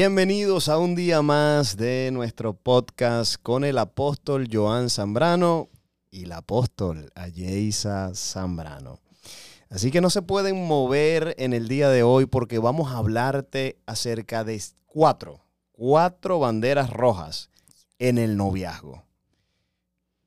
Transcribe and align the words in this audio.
Bienvenidos 0.00 0.68
a 0.68 0.78
un 0.78 0.94
día 0.94 1.22
más 1.22 1.76
de 1.76 2.10
nuestro 2.12 2.54
podcast 2.54 3.34
con 3.42 3.64
el 3.64 3.78
apóstol 3.78 4.46
Joan 4.48 4.90
Zambrano 4.90 5.70
y 6.08 6.26
la 6.26 6.36
apóstol 6.36 7.10
Ayeisa 7.16 8.12
Zambrano. 8.14 9.00
Así 9.68 9.90
que 9.90 10.00
no 10.00 10.08
se 10.08 10.22
pueden 10.22 10.64
mover 10.68 11.34
en 11.36 11.52
el 11.52 11.66
día 11.66 11.88
de 11.88 12.04
hoy 12.04 12.26
porque 12.26 12.60
vamos 12.60 12.92
a 12.92 12.98
hablarte 12.98 13.80
acerca 13.86 14.44
de 14.44 14.62
cuatro, 14.86 15.40
cuatro 15.72 16.38
banderas 16.38 16.90
rojas 16.90 17.50
en 17.98 18.18
el 18.18 18.36
noviazgo. 18.36 19.02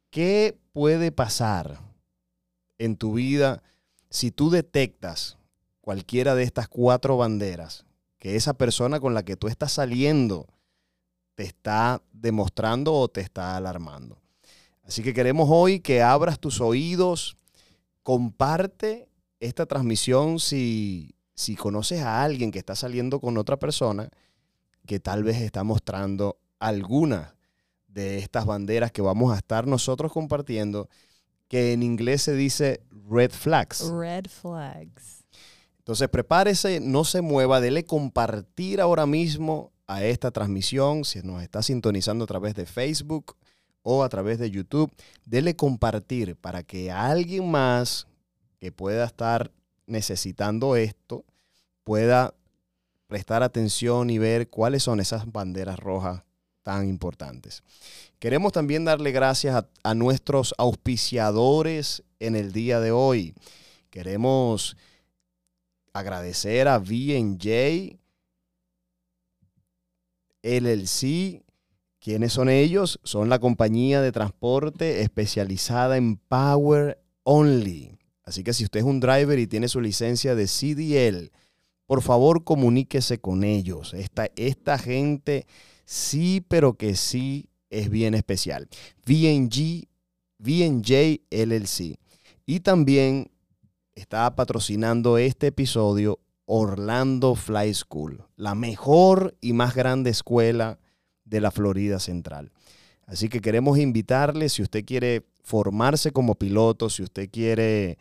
¿Qué 0.10 0.60
puede 0.74 1.14
pasar 1.14 1.80
en 2.78 2.98
tu 2.98 3.14
vida 3.14 3.64
si 4.10 4.32
tú 4.32 4.50
detectas 4.50 5.38
cualquiera 5.80 6.36
de 6.36 6.44
estas 6.44 6.68
cuatro 6.68 7.16
banderas 7.16 7.86
que 8.22 8.36
esa 8.36 8.54
persona 8.54 9.00
con 9.00 9.16
la 9.16 9.26
que 9.26 9.36
tú 9.36 9.48
estás 9.48 9.72
saliendo 9.72 10.48
te 11.34 11.42
está 11.42 12.04
demostrando 12.14 12.94
o 12.94 13.08
te 13.08 13.20
está 13.20 13.58
alarmando. 13.58 14.22
Así 14.84 15.02
que 15.02 15.16
queremos 15.16 15.50
hoy 15.52 15.80
que 15.80 16.04
abras 16.04 16.40
tus 16.40 16.62
oídos, 16.62 17.36
comparte 18.04 19.10
esta 19.40 19.66
transmisión 19.66 20.40
si, 20.40 21.16
si 21.34 21.56
conoces 21.56 22.04
a 22.04 22.24
alguien 22.24 22.52
que 22.52 22.60
está 22.60 22.76
saliendo 22.76 23.20
con 23.20 23.40
otra 23.40 23.58
persona 23.58 24.12
que 24.86 25.00
tal 25.00 25.24
vez 25.24 25.38
está 25.38 25.64
mostrando 25.64 26.38
alguna 26.60 27.34
de 27.88 28.20
estas 28.20 28.46
banderas 28.46 28.92
que 28.92 29.02
vamos 29.02 29.34
a 29.34 29.38
estar 29.38 29.66
nosotros 29.66 30.14
compartiendo, 30.14 30.90
que 31.48 31.74
en 31.74 31.82
inglés 31.82 32.22
se 32.22 32.36
dice 32.36 32.82
red 33.10 33.32
flags. 33.32 33.90
Red 33.90 34.28
flags. 34.28 35.21
Entonces 35.82 36.10
prepárese, 36.10 36.80
no 36.80 37.04
se 37.06 37.22
mueva, 37.22 37.60
dele 37.60 37.86
compartir 37.86 38.80
ahora 38.82 39.08
mismo 39.08 39.72
a 39.88 40.04
esta 40.04 40.30
transmisión, 40.30 41.06
si 41.06 41.24
nos 41.24 41.42
está 41.42 41.64
sintonizando 41.64 42.26
a 42.26 42.28
través 42.28 42.54
de 42.54 42.68
Facebook 42.68 43.36
o 43.82 44.04
a 44.04 44.10
través 44.10 44.38
de 44.38 44.52
YouTube, 44.52 44.92
dele 45.26 45.56
compartir 45.56 46.36
para 46.36 46.62
que 46.62 46.92
alguien 46.92 47.50
más 47.50 48.06
que 48.60 48.72
pueda 48.72 49.06
estar 49.06 49.50
necesitando 49.88 50.76
esto 50.76 51.26
pueda 51.84 52.36
prestar 53.08 53.42
atención 53.42 54.12
y 54.12 54.20
ver 54.20 54.50
cuáles 54.50 54.84
son 54.84 55.00
esas 55.00 55.32
banderas 55.32 55.80
rojas 55.80 56.22
tan 56.62 56.88
importantes. 56.88 57.64
Queremos 58.20 58.54
también 58.54 58.86
darle 58.86 59.12
gracias 59.12 59.56
a, 59.56 59.68
a 59.82 59.96
nuestros 59.96 60.54
auspiciadores 60.60 62.04
en 62.20 62.36
el 62.36 62.52
día 62.52 62.80
de 62.80 62.92
hoy. 62.92 63.34
Queremos 63.90 64.78
agradecer 65.94 66.68
a 66.68 66.80
VJ 66.80 68.00
LLC. 70.44 71.44
¿Quiénes 72.00 72.34
son 72.34 72.50
ellos? 72.50 73.00
Son 73.04 73.30
la 73.30 73.40
compañía 73.40 74.02
de 74.02 74.12
transporte 74.12 75.02
especializada 75.02 75.98
en 75.98 76.18
Power 76.18 77.00
Only. 77.24 78.00
Así 78.24 78.44
que 78.44 78.54
si 78.54 78.64
usted 78.64 78.80
es 78.80 78.86
un 78.86 79.00
driver 79.00 79.38
y 79.38 79.48
tiene 79.48 79.68
su 79.68 79.82
licencia 79.82 80.36
de 80.36 80.46
CDL, 80.46 81.32
por 81.86 82.02
favor 82.02 82.44
comuníquese 82.44 83.20
con 83.20 83.44
ellos. 83.44 83.94
Esta, 83.94 84.30
esta 84.36 84.78
gente 84.78 85.46
sí, 85.86 86.44
pero 86.48 86.74
que 86.74 86.96
sí 86.96 87.50
es 87.70 87.90
bien 87.90 88.14
especial. 88.14 88.68
VNG, 89.06 89.88
VNJ 90.40 91.22
LLC. 91.30 92.00
Y 92.46 92.62
también 92.62 93.31
está 93.96 94.36
patrocinando 94.36 95.18
este 95.18 95.48
episodio 95.48 96.20
Orlando 96.46 97.36
Fly 97.36 97.74
School, 97.74 98.24
la 98.36 98.56
mejor 98.56 99.36
y 99.42 99.54
más 99.54 99.76
grande 99.76 100.10
escuela 100.10 100.80
de 101.26 101.42
la 101.42 101.52
Florida 101.52 102.00
Central. 102.00 102.52
Así 103.06 103.30
que 103.30 103.42
queremos 103.42 103.78
invitarle, 103.78 104.50
si 104.50 104.62
usted 104.62 104.86
quiere 104.86 105.26
formarse 105.44 106.12
como 106.12 106.36
piloto, 106.36 106.90
si 106.90 107.04
usted 107.04 107.30
quiere 107.30 107.98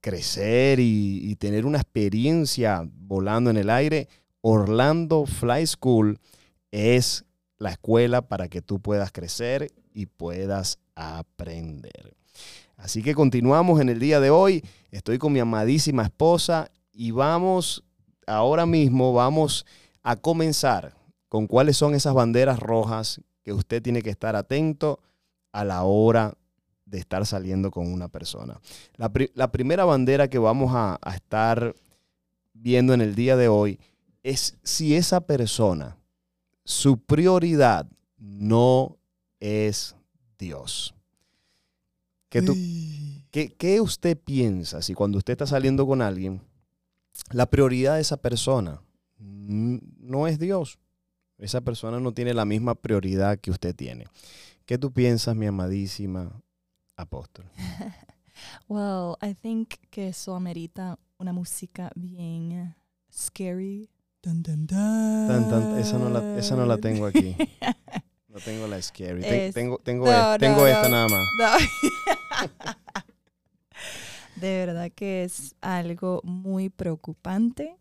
crecer 0.00 0.80
y, 0.80 1.20
y, 1.22 1.36
tener 1.36 1.66
una 1.66 1.78
experiencia 1.78 2.88
volando 2.92 3.50
en 3.50 3.56
el 3.56 3.70
aire, 3.70 4.08
Orlando 4.40 5.26
Fly 5.26 5.66
School 5.66 6.18
es 6.70 7.24
la 7.58 7.70
escuela 7.70 8.22
para 8.22 8.48
que 8.48 8.62
tú 8.62 8.80
puedas 8.80 9.10
crecer 9.12 9.72
y 9.92 10.06
puedas 10.06 10.78
aprender. 10.94 12.17
Así 12.78 13.02
que 13.02 13.14
continuamos 13.14 13.80
en 13.80 13.88
el 13.88 13.98
día 13.98 14.20
de 14.20 14.30
hoy. 14.30 14.64
Estoy 14.90 15.18
con 15.18 15.32
mi 15.32 15.40
amadísima 15.40 16.04
esposa 16.04 16.70
y 16.92 17.10
vamos, 17.10 17.84
ahora 18.26 18.64
mismo 18.64 19.12
vamos 19.12 19.66
a 20.02 20.16
comenzar 20.16 20.94
con 21.28 21.46
cuáles 21.46 21.76
son 21.76 21.94
esas 21.94 22.14
banderas 22.14 22.58
rojas 22.58 23.20
que 23.42 23.52
usted 23.52 23.82
tiene 23.82 24.00
que 24.00 24.10
estar 24.10 24.36
atento 24.36 25.00
a 25.52 25.64
la 25.64 25.82
hora 25.82 26.34
de 26.86 26.98
estar 26.98 27.26
saliendo 27.26 27.70
con 27.70 27.92
una 27.92 28.08
persona. 28.08 28.60
La, 28.96 29.50
primera 29.50 29.84
bandera 29.84 30.28
que 30.28 30.38
vamos 30.38 30.70
a 30.74 30.98
estar 31.14 31.74
viendo 32.54 32.94
en 32.94 33.00
el 33.00 33.14
día 33.14 33.36
de 33.36 33.48
hoy 33.48 33.78
es 34.22 34.56
si 34.62 34.94
esa 34.94 35.20
persona, 35.20 35.96
su 36.64 36.98
prioridad 36.98 37.86
no 38.16 38.96
es 39.40 39.96
Dios. 40.38 40.94
¿Qué, 42.28 42.42
tú, 42.42 42.54
qué, 43.30 43.54
¿Qué 43.54 43.80
usted 43.80 44.18
piensa 44.18 44.82
si 44.82 44.94
cuando 44.94 45.18
usted 45.18 45.32
está 45.32 45.46
saliendo 45.46 45.86
con 45.86 46.02
alguien, 46.02 46.42
la 47.30 47.46
prioridad 47.46 47.94
de 47.94 48.02
esa 48.02 48.16
persona 48.18 48.82
no 49.18 50.26
es 50.26 50.38
Dios? 50.38 50.78
Esa 51.38 51.60
persona 51.60 52.00
no 52.00 52.12
tiene 52.12 52.34
la 52.34 52.44
misma 52.44 52.74
prioridad 52.74 53.38
que 53.38 53.50
usted 53.50 53.74
tiene. 53.74 54.06
¿Qué 54.66 54.76
tú 54.76 54.92
piensas, 54.92 55.34
mi 55.36 55.46
amadísima 55.46 56.42
apóstol? 56.96 57.46
well, 58.68 59.16
I 59.22 59.34
think 59.34 59.74
que 59.90 60.08
eso 60.08 60.34
amerita 60.34 60.98
una 61.18 61.32
música 61.32 61.90
bien 61.94 62.74
scary. 63.10 63.88
Dun, 64.20 64.42
dun, 64.42 64.66
dun. 64.66 65.28
Tan, 65.28 65.48
tan, 65.48 65.78
esa, 65.78 65.96
no 65.96 66.10
la, 66.10 66.38
esa 66.38 66.56
no 66.56 66.66
la 66.66 66.76
tengo 66.76 67.06
aquí. 67.06 67.36
No 68.28 68.38
tengo 68.40 68.66
la 68.66 68.80
scary. 68.80 69.24
Es, 69.24 69.54
tengo 69.54 69.78
tengo, 69.78 70.06
no, 70.06 70.34
es, 70.34 70.38
tengo 70.38 70.60
no, 70.60 70.66
esta 70.66 70.88
nada 70.88 71.08
más. 71.08 71.26
de 74.36 74.66
verdad 74.66 74.92
que 74.94 75.24
es 75.24 75.54
algo 75.60 76.20
muy 76.24 76.68
preocupante. 76.68 77.76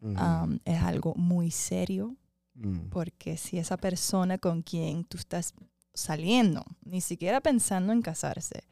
Uh 0.00 0.08
-huh. 0.08 0.44
um, 0.44 0.58
es 0.64 0.82
algo 0.82 1.14
muy 1.14 1.50
serio. 1.50 2.14
Mm. 2.54 2.88
Porque 2.90 3.36
si 3.36 3.58
esa 3.58 3.76
persona 3.76 4.38
con 4.38 4.62
quien 4.62 5.04
tú 5.04 5.18
estás 5.18 5.54
saliendo, 5.94 6.64
ni 6.84 7.00
siquiera 7.00 7.40
pensando 7.40 7.92
en 7.92 8.02
casarse, 8.02 8.64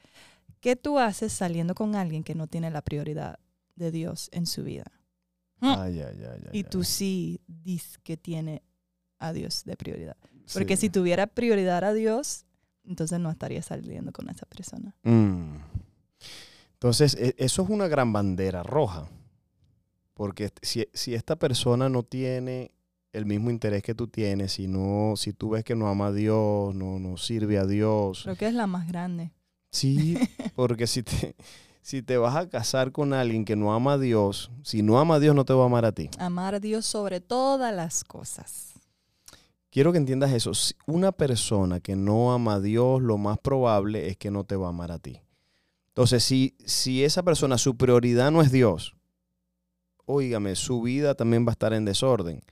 ¿qué 0.60 0.76
tú 0.76 0.98
haces 0.98 1.32
saliendo 1.32 1.74
con 1.74 1.94
alguien 1.96 2.22
que 2.22 2.34
no 2.34 2.46
tiene 2.46 2.70
la 2.70 2.82
prioridad 2.82 3.38
de 3.76 3.90
Dios 3.90 4.28
en 4.32 4.46
su 4.46 4.62
vida? 4.62 4.84
Ay, 5.60 6.00
ay, 6.00 6.22
ay, 6.24 6.48
y 6.52 6.64
tú 6.64 6.84
sí 6.84 7.40
dices 7.46 7.98
que 7.98 8.16
tiene 8.16 8.62
a 9.18 9.32
Dios 9.32 9.64
de 9.64 9.76
prioridad. 9.76 10.16
Porque 10.52 10.76
sí. 10.76 10.82
si 10.82 10.90
tuviera 10.90 11.26
prioridad 11.26 11.84
a 11.84 11.92
Dios, 11.92 12.44
entonces 12.86 13.18
no 13.20 13.30
estaría 13.30 13.62
saliendo 13.62 14.12
con 14.12 14.28
esa 14.28 14.46
persona. 14.46 14.94
Mm. 15.02 15.56
Entonces, 16.74 17.16
eso 17.38 17.62
es 17.62 17.70
una 17.70 17.88
gran 17.88 18.12
bandera 18.12 18.62
roja. 18.62 19.08
Porque 20.12 20.52
si, 20.62 20.86
si, 20.92 21.14
esta 21.14 21.36
persona 21.36 21.88
no 21.88 22.02
tiene 22.02 22.72
el 23.12 23.26
mismo 23.26 23.50
interés 23.50 23.82
que 23.82 23.94
tú 23.94 24.06
tienes, 24.06 24.52
si, 24.52 24.68
no, 24.68 25.14
si 25.16 25.32
tú 25.32 25.50
ves 25.50 25.64
que 25.64 25.74
no 25.74 25.88
ama 25.88 26.08
a 26.08 26.12
Dios, 26.12 26.74
no, 26.74 26.98
no 26.98 27.16
sirve 27.16 27.58
a 27.58 27.64
Dios. 27.64 28.22
Creo 28.22 28.36
que 28.36 28.46
es 28.46 28.54
la 28.54 28.66
más 28.66 28.86
grande. 28.86 29.32
Sí, 29.70 30.16
porque 30.54 30.86
si 30.86 31.02
te, 31.02 31.34
si 31.82 32.02
te 32.02 32.16
vas 32.16 32.36
a 32.36 32.48
casar 32.48 32.92
con 32.92 33.12
alguien 33.12 33.44
que 33.44 33.56
no 33.56 33.74
ama 33.74 33.94
a 33.94 33.98
Dios, 33.98 34.50
si 34.62 34.82
no 34.82 34.98
ama 35.00 35.16
a 35.16 35.20
Dios, 35.20 35.34
no 35.34 35.44
te 35.44 35.52
va 35.52 35.64
a 35.64 35.66
amar 35.66 35.84
a 35.84 35.92
ti. 35.92 36.10
Amar 36.18 36.54
a 36.54 36.60
Dios 36.60 36.86
sobre 36.86 37.20
todas 37.20 37.74
las 37.74 38.04
cosas. 38.04 38.73
Quiero 39.74 39.90
que 39.90 39.98
entiendas 39.98 40.32
eso. 40.32 40.52
Una 40.86 41.10
persona 41.10 41.80
que 41.80 41.96
no 41.96 42.32
ama 42.32 42.54
a 42.54 42.60
Dios, 42.60 43.02
lo 43.02 43.18
más 43.18 43.38
probable 43.40 44.06
es 44.06 44.16
que 44.16 44.30
no 44.30 44.44
te 44.44 44.54
va 44.54 44.66
a 44.66 44.68
amar 44.68 44.92
a 44.92 45.00
ti. 45.00 45.20
Entonces, 45.88 46.22
si, 46.22 46.54
si 46.64 47.02
esa 47.02 47.24
persona, 47.24 47.58
su 47.58 47.76
prioridad 47.76 48.30
no 48.30 48.40
es 48.40 48.52
Dios, 48.52 48.94
óigame, 50.06 50.54
su 50.54 50.80
vida 50.80 51.16
también 51.16 51.44
va 51.44 51.50
a 51.50 51.54
estar 51.54 51.72
en 51.72 51.84
desorden. 51.84 52.44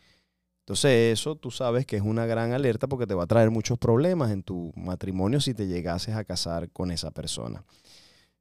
Entonces, 0.63 1.13
eso 1.13 1.37
tú 1.37 1.53
sabes 1.53 1.87
que 1.87 1.95
es 1.95 2.03
una 2.03 2.27
gran 2.27 2.55
alerta 2.55 2.89
porque 2.89 3.07
te 3.07 3.15
va 3.15 3.23
a 3.23 3.29
traer 3.29 3.53
muchos 3.53 3.79
problemas 3.79 4.33
en 4.33 4.43
tu 4.43 4.73
matrimonio 4.75 5.41
si 5.41 5.55
te 5.55 5.69
llegases 5.69 6.17
a 6.17 6.25
casar 6.25 6.71
con 6.71 6.91
esa 6.91 7.13
persona. 7.13 7.65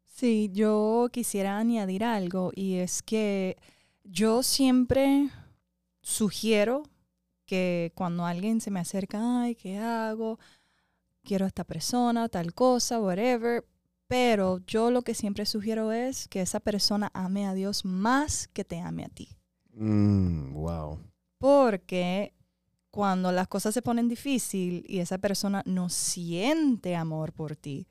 Sí, 0.07 0.49
yo 0.51 1.07
quisiera 1.11 1.59
añadir 1.59 2.03
algo 2.03 2.51
y 2.55 2.77
es 2.77 3.03
que 3.03 3.57
yo 4.03 4.41
siempre 4.41 5.29
sugiero 6.01 6.81
que 7.51 7.91
cuando 7.95 8.25
alguien 8.25 8.61
se 8.61 8.71
me 8.71 8.79
acerca, 8.79 9.41
ay, 9.41 9.55
¿qué 9.55 9.77
hago? 9.77 10.39
Quiero 11.21 11.43
a 11.43 11.49
esta 11.49 11.65
persona, 11.65 12.29
tal 12.29 12.53
cosa, 12.53 13.01
whatever. 13.01 13.67
Pero 14.07 14.59
yo 14.67 14.89
lo 14.89 15.01
que 15.01 15.13
siempre 15.13 15.45
sugiero 15.45 15.91
es 15.91 16.29
que 16.29 16.39
esa 16.39 16.61
persona 16.61 17.11
ame 17.13 17.45
a 17.45 17.53
Dios 17.53 17.83
más 17.83 18.47
que 18.47 18.63
te 18.63 18.79
ame 18.79 19.03
a 19.03 19.09
ti. 19.09 19.35
Mm, 19.73 20.53
wow. 20.53 20.97
Porque 21.39 22.33
cuando 22.89 23.33
las 23.33 23.49
cosas 23.49 23.73
se 23.73 23.81
ponen 23.81 24.07
difícil 24.07 24.85
y 24.87 24.99
esa 24.99 25.17
persona 25.17 25.61
no 25.65 25.89
siente 25.89 26.95
amor 26.95 27.33
por 27.33 27.57
ti, 27.57 27.85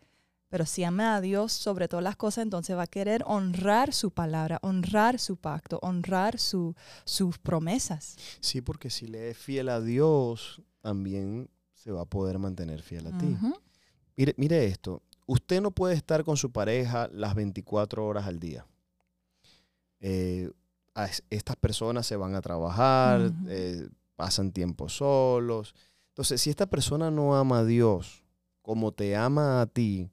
pero 0.50 0.66
si 0.66 0.82
ama 0.82 1.14
a 1.14 1.20
Dios 1.20 1.52
sobre 1.52 1.86
todas 1.86 2.02
las 2.02 2.16
cosas, 2.16 2.42
entonces 2.42 2.76
va 2.76 2.82
a 2.82 2.86
querer 2.88 3.22
honrar 3.24 3.94
su 3.94 4.10
palabra, 4.10 4.58
honrar 4.62 5.20
su 5.20 5.36
pacto, 5.36 5.78
honrar 5.80 6.38
sus 6.38 7.38
promesas. 7.40 8.16
Sí, 8.40 8.60
porque 8.60 8.90
si 8.90 9.06
le 9.06 9.30
es 9.30 9.38
fiel 9.38 9.68
a 9.68 9.80
Dios, 9.80 10.60
también 10.80 11.48
se 11.72 11.92
va 11.92 12.02
a 12.02 12.04
poder 12.04 12.40
mantener 12.40 12.82
fiel 12.82 13.06
a 13.06 13.16
ti. 13.16 13.36
mire, 14.16 14.34
mire 14.36 14.66
esto, 14.66 15.02
usted 15.26 15.60
no 15.60 15.70
puede 15.70 15.94
estar 15.94 16.24
con 16.24 16.36
su 16.36 16.50
pareja 16.50 17.08
las 17.12 17.36
24 17.36 18.04
horas 18.04 18.26
al 18.26 18.40
día. 18.40 18.66
Eh, 20.00 20.50
estas 21.30 21.56
personas 21.56 22.06
se 22.08 22.16
van 22.16 22.34
a 22.34 22.40
trabajar, 22.40 23.32
eh, 23.46 23.88
pasan 24.16 24.50
tiempo 24.50 24.88
solos. 24.88 25.76
Entonces, 26.08 26.40
si 26.40 26.50
esta 26.50 26.66
persona 26.66 27.08
no 27.12 27.36
ama 27.36 27.60
a 27.60 27.64
Dios 27.64 28.24
como 28.62 28.90
te 28.92 29.16
ama 29.16 29.62
a 29.62 29.66
ti, 29.66 30.10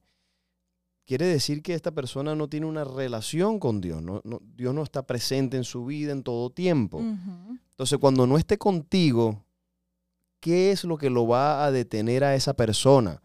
quiere 1.07 1.25
decir 1.25 1.63
que 1.63 1.73
esta 1.73 1.91
persona 1.91 2.35
no 2.35 2.49
tiene 2.49 2.65
una 2.65 2.83
relación 2.83 3.59
con 3.59 3.79
Dios. 3.79 4.03
No, 4.03 4.21
Dios 4.55 4.75
no 4.75 4.83
está 4.83 5.07
presente 5.07 5.55
en 5.55 5.63
su 5.63 5.85
vida 5.85 6.11
en 6.11 6.21
todo 6.21 6.49
tiempo. 6.49 6.99
Entonces, 6.99 7.97
cuando 7.97 8.27
no 8.27 8.37
esté 8.37 8.57
contigo, 8.57 9.43
¿qué 10.41 10.71
es 10.71 10.83
lo 10.83 10.97
que 10.97 11.09
lo 11.09 11.25
va 11.25 11.65
a 11.65 11.71
detener 11.71 12.25
a 12.25 12.35
esa 12.35 12.53
persona? 12.55 13.21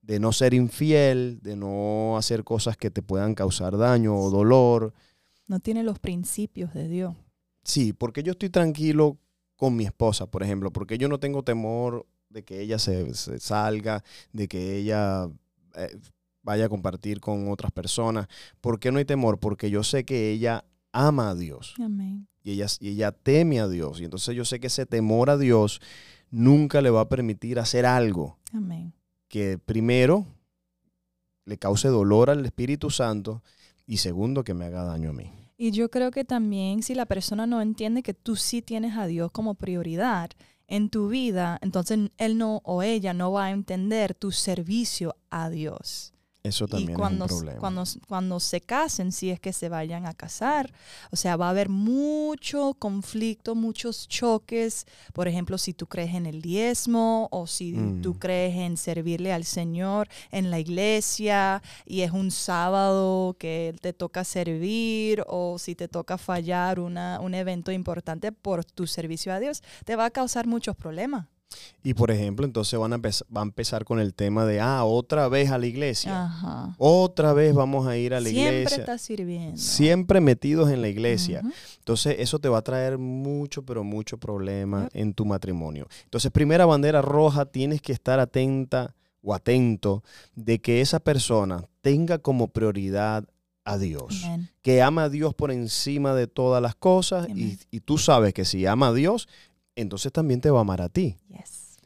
De 0.00 0.20
no 0.20 0.32
ser 0.32 0.54
infiel, 0.54 1.40
de 1.42 1.56
no 1.56 2.16
hacer 2.16 2.44
cosas 2.44 2.76
que 2.76 2.90
te 2.90 3.02
puedan 3.02 3.34
causar 3.34 3.76
daño 3.76 4.16
o 4.16 4.30
dolor. 4.30 4.94
No 5.48 5.58
tiene 5.58 5.82
los 5.82 5.98
principios 5.98 6.72
de 6.72 6.88
Dios. 6.88 7.14
Sí, 7.64 7.92
porque 7.92 8.22
yo 8.22 8.32
estoy 8.32 8.50
tranquilo 8.50 9.18
con 9.56 9.74
mi 9.74 9.84
esposa, 9.84 10.26
por 10.26 10.42
ejemplo, 10.42 10.70
porque 10.72 10.98
yo 10.98 11.08
no 11.08 11.18
tengo 11.18 11.42
temor 11.42 12.06
de 12.28 12.44
que 12.44 12.60
ella 12.60 12.78
se, 12.78 13.12
salga, 13.40 14.04
de 14.32 14.46
que 14.46 14.76
ella 14.76 15.28
eh, 15.74 15.96
vaya 16.44 16.66
a 16.66 16.68
compartir 16.68 17.20
con 17.20 17.50
otras 17.50 17.72
personas. 17.72 18.28
¿Por 18.60 18.78
qué 18.78 18.92
no 18.92 18.98
hay 18.98 19.04
temor? 19.04 19.40
Porque 19.40 19.70
yo 19.70 19.82
sé 19.82 20.04
que 20.04 20.30
ella 20.30 20.64
ama 20.92 21.30
a 21.30 21.34
Dios. 21.34 21.74
Amén. 21.80 22.28
Y 22.44 22.52
ella, 22.52 22.66
y 22.78 22.90
ella 22.90 23.10
teme 23.10 23.58
a 23.58 23.66
Dios. 23.66 24.00
Y 24.00 24.04
entonces 24.04 24.36
yo 24.36 24.44
sé 24.44 24.60
que 24.60 24.68
ese 24.68 24.86
temor 24.86 25.30
a 25.30 25.38
Dios 25.38 25.80
nunca 26.30 26.80
le 26.80 26.90
va 26.90 27.00
a 27.00 27.08
permitir 27.08 27.58
hacer 27.58 27.86
algo 27.86 28.38
Amén. 28.52 28.92
que 29.28 29.58
primero 29.58 30.26
le 31.44 31.58
cause 31.58 31.88
dolor 31.88 32.30
al 32.30 32.44
Espíritu 32.44 32.90
Santo 32.90 33.42
y 33.86 33.98
segundo 33.98 34.44
que 34.44 34.54
me 34.54 34.66
haga 34.66 34.84
daño 34.84 35.10
a 35.10 35.12
mí. 35.12 35.30
Y 35.56 35.70
yo 35.70 35.90
creo 35.90 36.10
que 36.10 36.24
también 36.24 36.82
si 36.82 36.94
la 36.94 37.06
persona 37.06 37.46
no 37.46 37.62
entiende 37.62 38.02
que 38.02 38.14
tú 38.14 38.36
sí 38.36 38.60
tienes 38.60 38.96
a 38.96 39.06
Dios 39.06 39.30
como 39.30 39.54
prioridad 39.54 40.30
en 40.66 40.88
tu 40.88 41.08
vida, 41.08 41.58
entonces 41.62 42.10
él 42.16 42.38
no 42.38 42.60
o 42.64 42.82
ella 42.82 43.14
no 43.14 43.32
va 43.32 43.46
a 43.46 43.50
entender 43.50 44.14
tu 44.14 44.32
servicio 44.32 45.16
a 45.30 45.50
Dios. 45.50 46.13
Eso 46.44 46.68
también 46.68 46.92
y 46.92 46.94
cuando, 46.94 47.24
es 47.24 47.32
un 47.32 47.38
problema. 47.38 47.58
Cuando, 47.58 47.84
cuando 48.06 48.38
se 48.38 48.60
casen, 48.60 49.12
si 49.12 49.30
es 49.30 49.40
que 49.40 49.54
se 49.54 49.70
vayan 49.70 50.04
a 50.04 50.12
casar, 50.12 50.70
o 51.10 51.16
sea, 51.16 51.36
va 51.38 51.46
a 51.46 51.50
haber 51.50 51.70
mucho 51.70 52.74
conflicto, 52.74 53.54
muchos 53.54 54.06
choques. 54.08 54.86
Por 55.14 55.26
ejemplo, 55.26 55.56
si 55.56 55.72
tú 55.72 55.86
crees 55.86 56.14
en 56.14 56.26
el 56.26 56.42
diezmo 56.42 57.28
o 57.30 57.46
si 57.46 57.72
tú 58.02 58.12
mm. 58.12 58.18
crees 58.18 58.56
en 58.56 58.76
servirle 58.76 59.32
al 59.32 59.44
Señor 59.44 60.06
en 60.32 60.50
la 60.50 60.58
iglesia 60.58 61.62
y 61.86 62.02
es 62.02 62.10
un 62.10 62.30
sábado 62.30 63.36
que 63.38 63.74
te 63.80 63.94
toca 63.94 64.22
servir 64.22 65.24
o 65.26 65.58
si 65.58 65.74
te 65.74 65.88
toca 65.88 66.18
fallar 66.18 66.78
una, 66.78 67.20
un 67.20 67.34
evento 67.34 67.72
importante 67.72 68.32
por 68.32 68.66
tu 68.66 68.86
servicio 68.86 69.32
a 69.32 69.40
Dios, 69.40 69.62
te 69.86 69.96
va 69.96 70.04
a 70.04 70.10
causar 70.10 70.46
muchos 70.46 70.76
problemas. 70.76 71.24
Y 71.82 71.94
por 71.94 72.10
ejemplo, 72.10 72.46
entonces 72.46 72.78
van 72.78 72.92
a 72.92 72.96
va 72.96 73.40
a 73.40 73.42
empezar 73.42 73.84
con 73.84 74.00
el 74.00 74.14
tema 74.14 74.46
de, 74.46 74.60
ah, 74.60 74.84
otra 74.84 75.28
vez 75.28 75.50
a 75.50 75.58
la 75.58 75.66
iglesia. 75.66 76.32
Otra 76.78 77.32
vez 77.32 77.54
vamos 77.54 77.86
a 77.86 77.96
ir 77.96 78.14
a 78.14 78.20
la 78.20 78.28
iglesia. 78.28 78.68
Siempre 78.68 78.80
está 78.80 78.98
sirviendo. 78.98 79.56
Siempre 79.56 80.20
metidos 80.20 80.70
en 80.70 80.80
la 80.80 80.88
iglesia. 80.88 81.42
Entonces 81.78 82.16
eso 82.18 82.38
te 82.38 82.48
va 82.48 82.58
a 82.58 82.62
traer 82.62 82.98
mucho, 82.98 83.62
pero 83.62 83.84
mucho 83.84 84.18
problema 84.18 84.88
en 84.92 85.12
tu 85.14 85.24
matrimonio. 85.24 85.86
Entonces, 86.04 86.30
primera 86.30 86.66
bandera 86.66 87.02
roja, 87.02 87.44
tienes 87.44 87.82
que 87.82 87.92
estar 87.92 88.20
atenta 88.20 88.94
o 89.22 89.34
atento 89.34 90.02
de 90.34 90.60
que 90.60 90.80
esa 90.80 91.00
persona 91.00 91.64
tenga 91.80 92.18
como 92.18 92.48
prioridad 92.48 93.24
a 93.64 93.78
Dios. 93.78 94.24
Que 94.62 94.82
ama 94.82 95.04
a 95.04 95.08
Dios 95.08 95.34
por 95.34 95.50
encima 95.50 96.14
de 96.14 96.26
todas 96.26 96.62
las 96.62 96.74
cosas 96.74 97.28
y, 97.28 97.58
y, 97.70 97.80
tú 97.80 97.98
sabes 97.98 98.34
que 98.34 98.44
si 98.44 98.66
ama 98.66 98.88
a 98.88 98.92
Dios, 98.92 99.28
entonces 99.76 100.12
también 100.12 100.40
te 100.40 100.50
va 100.50 100.58
a 100.58 100.62
amar 100.62 100.82
a 100.82 100.88
ti. 100.88 101.16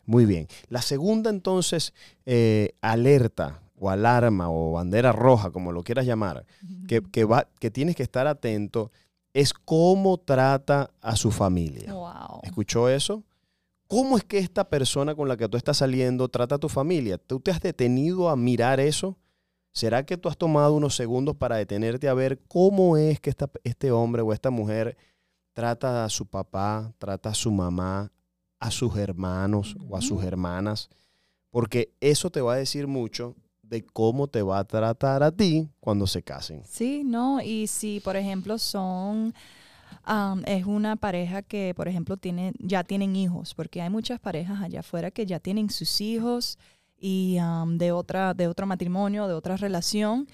Muy 0.07 0.25
bien. 0.25 0.49
La 0.69 0.81
segunda 0.81 1.31
entonces 1.31 1.93
eh, 2.25 2.71
alerta 2.81 3.61
o 3.79 3.91
alarma 3.91 4.51
o 4.51 4.73
bandera 4.73 5.13
roja, 5.13 5.51
como 5.51 5.73
lo 5.73 5.83
quieras 5.85 6.07
llamar, 6.07 6.47
que, 6.87 7.25
va, 7.25 7.47
que 7.61 7.71
tienes 7.71 7.95
que 7.95 8.03
estar 8.03 8.27
atento, 8.27 8.91
es 9.35 9.53
cómo 9.53 10.19
trata 10.19 10.91
a 11.01 11.15
su 11.17 11.31
familia. 11.31 11.95
¿Escuchó 12.43 12.89
eso? 12.89 13.23
¿Cómo 13.87 14.17
es 14.17 14.25
que 14.25 14.39
esta 14.39 14.69
persona 14.69 15.15
con 15.15 15.29
la 15.29 15.37
que 15.37 15.49
tú 15.49 15.57
estás 15.57 15.79
saliendo 15.79 16.29
trata 16.29 16.57
a 16.57 16.59
tu 16.59 16.69
familia? 16.69 17.19
¿Tú 17.19 17.41
te 17.41 17.51
has 17.51 17.61
detenido 17.61 18.29
a 18.29 18.37
mirar 18.37 18.81
eso? 18.81 19.17
¿Será 19.73 20.05
que 20.05 20.17
tú 20.17 20.29
has 20.29 20.37
tomado 20.37 20.75
unos 20.75 20.97
segundos 20.97 21.37
para 21.37 21.57
detenerte 21.57 22.09
a 22.09 22.15
ver 22.15 22.41
cómo 22.49 22.97
es 22.97 23.21
que 23.21 23.33
este 23.65 23.91
hombre 23.93 24.23
o 24.23 24.33
esta 24.33 24.51
mujer 24.51 24.97
trata 25.59 26.05
a 26.05 26.09
su 26.09 26.25
papá, 26.25 26.95
trata 26.99 27.31
a 27.31 27.35
su 27.35 27.51
mamá, 27.51 28.13
a 28.61 28.71
sus 28.71 28.97
hermanos 28.97 29.77
o 29.89 29.97
a 29.97 30.01
sus 30.01 30.23
hermanas, 30.23 30.89
porque 31.51 31.93
eso 32.01 32.31
te 32.31 32.41
va 32.41 32.53
a 32.53 32.59
decir 32.59 32.87
mucho 32.87 33.35
de 33.63 33.85
cómo 33.85 34.29
te 34.29 34.41
va 34.41 34.61
a 34.61 34.65
tratar 34.65 35.25
a 35.25 35.33
ti 35.33 35.69
cuando 35.81 36.07
se 36.07 36.23
casen. 36.23 36.63
Sí, 36.65 37.03
no, 37.05 37.41
y 37.41 37.67
si 37.67 37.99
por 37.99 38.15
ejemplo 38.15 38.57
son, 38.57 39.35
es 40.47 40.65
una 40.65 40.95
pareja 40.95 41.43
que 41.43 41.75
por 41.75 41.89
ejemplo 41.89 42.17
tiene, 42.17 42.53
ya 42.61 42.85
tienen 42.85 43.17
hijos, 43.17 43.53
porque 43.55 43.83
hay 43.83 43.91
muchas 43.91 44.21
parejas 44.21 44.63
allá 44.63 44.79
afuera 44.79 45.11
que 45.11 45.27
ya 45.27 45.41
tienen 45.41 45.71
sus 45.71 46.01
hijos 46.01 46.57
y 47.01 47.39
de, 47.67 47.91
otra, 47.91 48.33
de 48.33 48.47
otro 48.47 48.65
matrimonio, 48.65 49.27
de 49.27 49.35
otra 49.35 49.57
relación, 49.57 50.29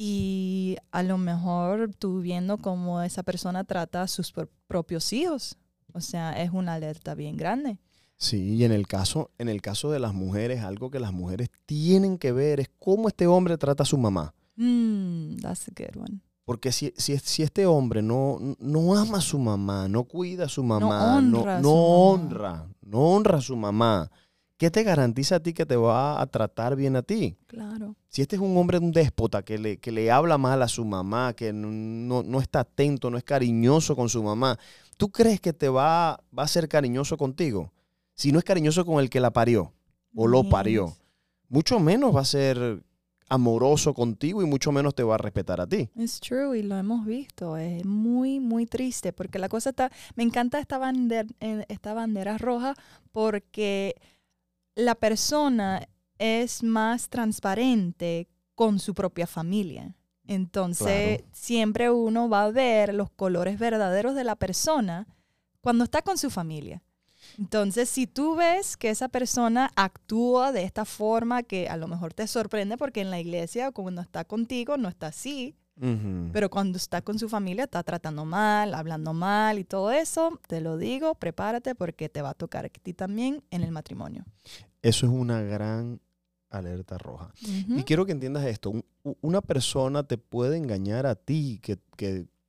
y 0.00 0.76
a 0.92 1.02
lo 1.02 1.18
mejor 1.18 1.92
tú 1.92 2.20
viendo 2.20 2.56
cómo 2.58 3.02
esa 3.02 3.24
persona 3.24 3.64
trata 3.64 4.02
a 4.02 4.06
sus 4.06 4.32
propios 4.68 5.12
hijos. 5.12 5.56
O 5.92 6.00
sea, 6.00 6.40
es 6.40 6.52
una 6.52 6.74
alerta 6.74 7.16
bien 7.16 7.36
grande. 7.36 7.78
Sí, 8.16 8.54
y 8.54 8.64
en 8.64 8.70
el 8.70 8.86
caso, 8.86 9.32
en 9.38 9.48
el 9.48 9.60
caso 9.60 9.90
de 9.90 9.98
las 9.98 10.14
mujeres, 10.14 10.62
algo 10.62 10.92
que 10.92 11.00
las 11.00 11.12
mujeres 11.12 11.50
tienen 11.66 12.16
que 12.16 12.30
ver 12.30 12.60
es 12.60 12.70
cómo 12.78 13.08
este 13.08 13.26
hombre 13.26 13.58
trata 13.58 13.82
a 13.82 13.86
su 13.86 13.98
mamá. 13.98 14.34
Mm, 14.54 15.38
that's 15.40 15.66
a 15.66 15.72
good 15.76 16.00
one. 16.00 16.20
Porque 16.44 16.70
si, 16.70 16.94
si, 16.96 17.18
si, 17.18 17.42
este 17.42 17.66
hombre 17.66 18.00
no, 18.00 18.38
no 18.60 18.96
ama 18.96 19.18
a 19.18 19.20
su 19.20 19.38
mamá, 19.38 19.88
no 19.88 20.04
cuida 20.04 20.44
a 20.44 20.48
su 20.48 20.62
mamá, 20.62 21.20
no 21.20 21.38
honra, 21.40 21.60
no, 21.60 21.72
honra, 21.72 22.68
no 22.82 22.98
honra 23.00 23.38
a 23.38 23.42
su 23.42 23.56
mamá, 23.56 24.10
¿qué 24.58 24.70
te 24.70 24.82
garantiza 24.82 25.36
a 25.36 25.40
ti 25.40 25.54
que 25.54 25.64
te 25.64 25.76
va 25.76 26.20
a 26.20 26.26
tratar 26.26 26.76
bien 26.76 26.96
a 26.96 27.02
ti? 27.02 27.36
Claro. 27.46 27.94
Si 28.08 28.20
este 28.20 28.36
es 28.36 28.42
un 28.42 28.56
hombre, 28.56 28.78
un 28.78 28.92
déspota, 28.92 29.42
que 29.42 29.56
le, 29.56 29.78
que 29.78 29.92
le 29.92 30.10
habla 30.10 30.36
mal 30.36 30.60
a 30.62 30.68
su 30.68 30.84
mamá, 30.84 31.32
que 31.32 31.52
no, 31.52 32.22
no, 32.22 32.40
está 32.40 32.60
atento, 32.60 33.08
no 33.08 33.16
es 33.16 33.24
cariñoso 33.24 33.96
con 33.96 34.08
su 34.08 34.22
mamá, 34.22 34.58
¿tú 34.98 35.10
crees 35.10 35.40
que 35.40 35.52
te 35.52 35.68
va, 35.68 36.20
va 36.36 36.42
a 36.42 36.48
ser 36.48 36.68
cariñoso 36.68 37.16
contigo? 37.16 37.72
Si 38.14 38.32
no 38.32 38.38
es 38.38 38.44
cariñoso 38.44 38.84
con 38.84 39.00
el 39.00 39.08
que 39.08 39.20
la 39.20 39.32
parió 39.32 39.72
o 40.14 40.26
lo 40.26 40.48
parió, 40.48 40.92
mucho 41.48 41.78
menos 41.78 42.14
va 42.14 42.22
a 42.22 42.24
ser 42.24 42.82
amoroso 43.28 43.94
contigo 43.94 44.42
y 44.42 44.46
mucho 44.46 44.72
menos 44.72 44.94
te 44.94 45.04
va 45.04 45.14
a 45.14 45.18
respetar 45.18 45.60
a 45.60 45.66
ti. 45.66 45.88
Es 45.96 46.18
true 46.18 46.58
y 46.58 46.62
lo 46.62 46.76
hemos 46.76 47.06
visto. 47.06 47.56
Es 47.56 47.84
muy, 47.84 48.40
muy 48.40 48.66
triste 48.66 49.12
porque 49.12 49.38
la 49.38 49.48
cosa 49.48 49.70
está. 49.70 49.92
Me 50.16 50.24
encanta 50.24 50.58
esta 50.58 50.78
bandera, 50.78 51.28
eh, 51.40 51.64
esta 51.68 51.94
bandera 51.94 52.38
roja 52.38 52.74
porque 53.12 53.94
la 54.78 54.94
persona 54.94 55.88
es 56.18 56.62
más 56.62 57.08
transparente 57.08 58.28
con 58.54 58.78
su 58.78 58.94
propia 58.94 59.26
familia. 59.26 59.96
Entonces, 60.24 61.24
siempre 61.32 61.90
uno 61.90 62.28
va 62.28 62.44
a 62.44 62.50
ver 62.52 62.94
los 62.94 63.10
colores 63.10 63.58
verdaderos 63.58 64.14
de 64.14 64.22
la 64.22 64.36
persona 64.36 65.08
cuando 65.60 65.82
está 65.82 66.02
con 66.02 66.16
su 66.16 66.30
familia. 66.30 66.80
Entonces, 67.38 67.88
si 67.88 68.06
tú 68.06 68.36
ves 68.36 68.76
que 68.76 68.90
esa 68.90 69.08
persona 69.08 69.72
actúa 69.74 70.52
de 70.52 70.62
esta 70.62 70.84
forma 70.84 71.42
que 71.42 71.68
a 71.68 71.76
lo 71.76 71.88
mejor 71.88 72.14
te 72.14 72.28
sorprende 72.28 72.76
porque 72.76 73.00
en 73.00 73.10
la 73.10 73.18
iglesia 73.18 73.72
cuando 73.72 74.00
está 74.00 74.24
contigo 74.24 74.76
no 74.76 74.88
está 74.88 75.08
así, 75.08 75.56
pero 76.32 76.50
cuando 76.50 76.76
está 76.76 77.02
con 77.02 77.18
su 77.20 77.28
familia 77.28 77.64
está 77.64 77.82
tratando 77.84 78.24
mal, 78.24 78.74
hablando 78.74 79.12
mal 79.12 79.60
y 79.60 79.64
todo 79.64 79.92
eso, 79.92 80.40
te 80.48 80.60
lo 80.60 80.76
digo, 80.76 81.14
prepárate 81.14 81.76
porque 81.76 82.08
te 82.08 82.20
va 82.20 82.30
a 82.30 82.34
tocar 82.34 82.66
a 82.66 82.68
ti 82.68 82.94
también 82.94 83.44
en 83.50 83.62
el 83.62 83.70
matrimonio. 83.70 84.24
Eso 84.82 85.06
es 85.06 85.12
una 85.12 85.42
gran 85.42 86.00
alerta 86.50 86.98
roja. 86.98 87.32
Y 87.42 87.82
quiero 87.82 88.06
que 88.06 88.12
entiendas 88.12 88.46
esto. 88.46 88.72
una 89.20 89.40
persona 89.40 90.02
te 90.04 90.18
puede 90.18 90.56
engañar 90.56 91.06
a 91.06 91.14
ti, 91.14 91.60
que, 91.62 91.78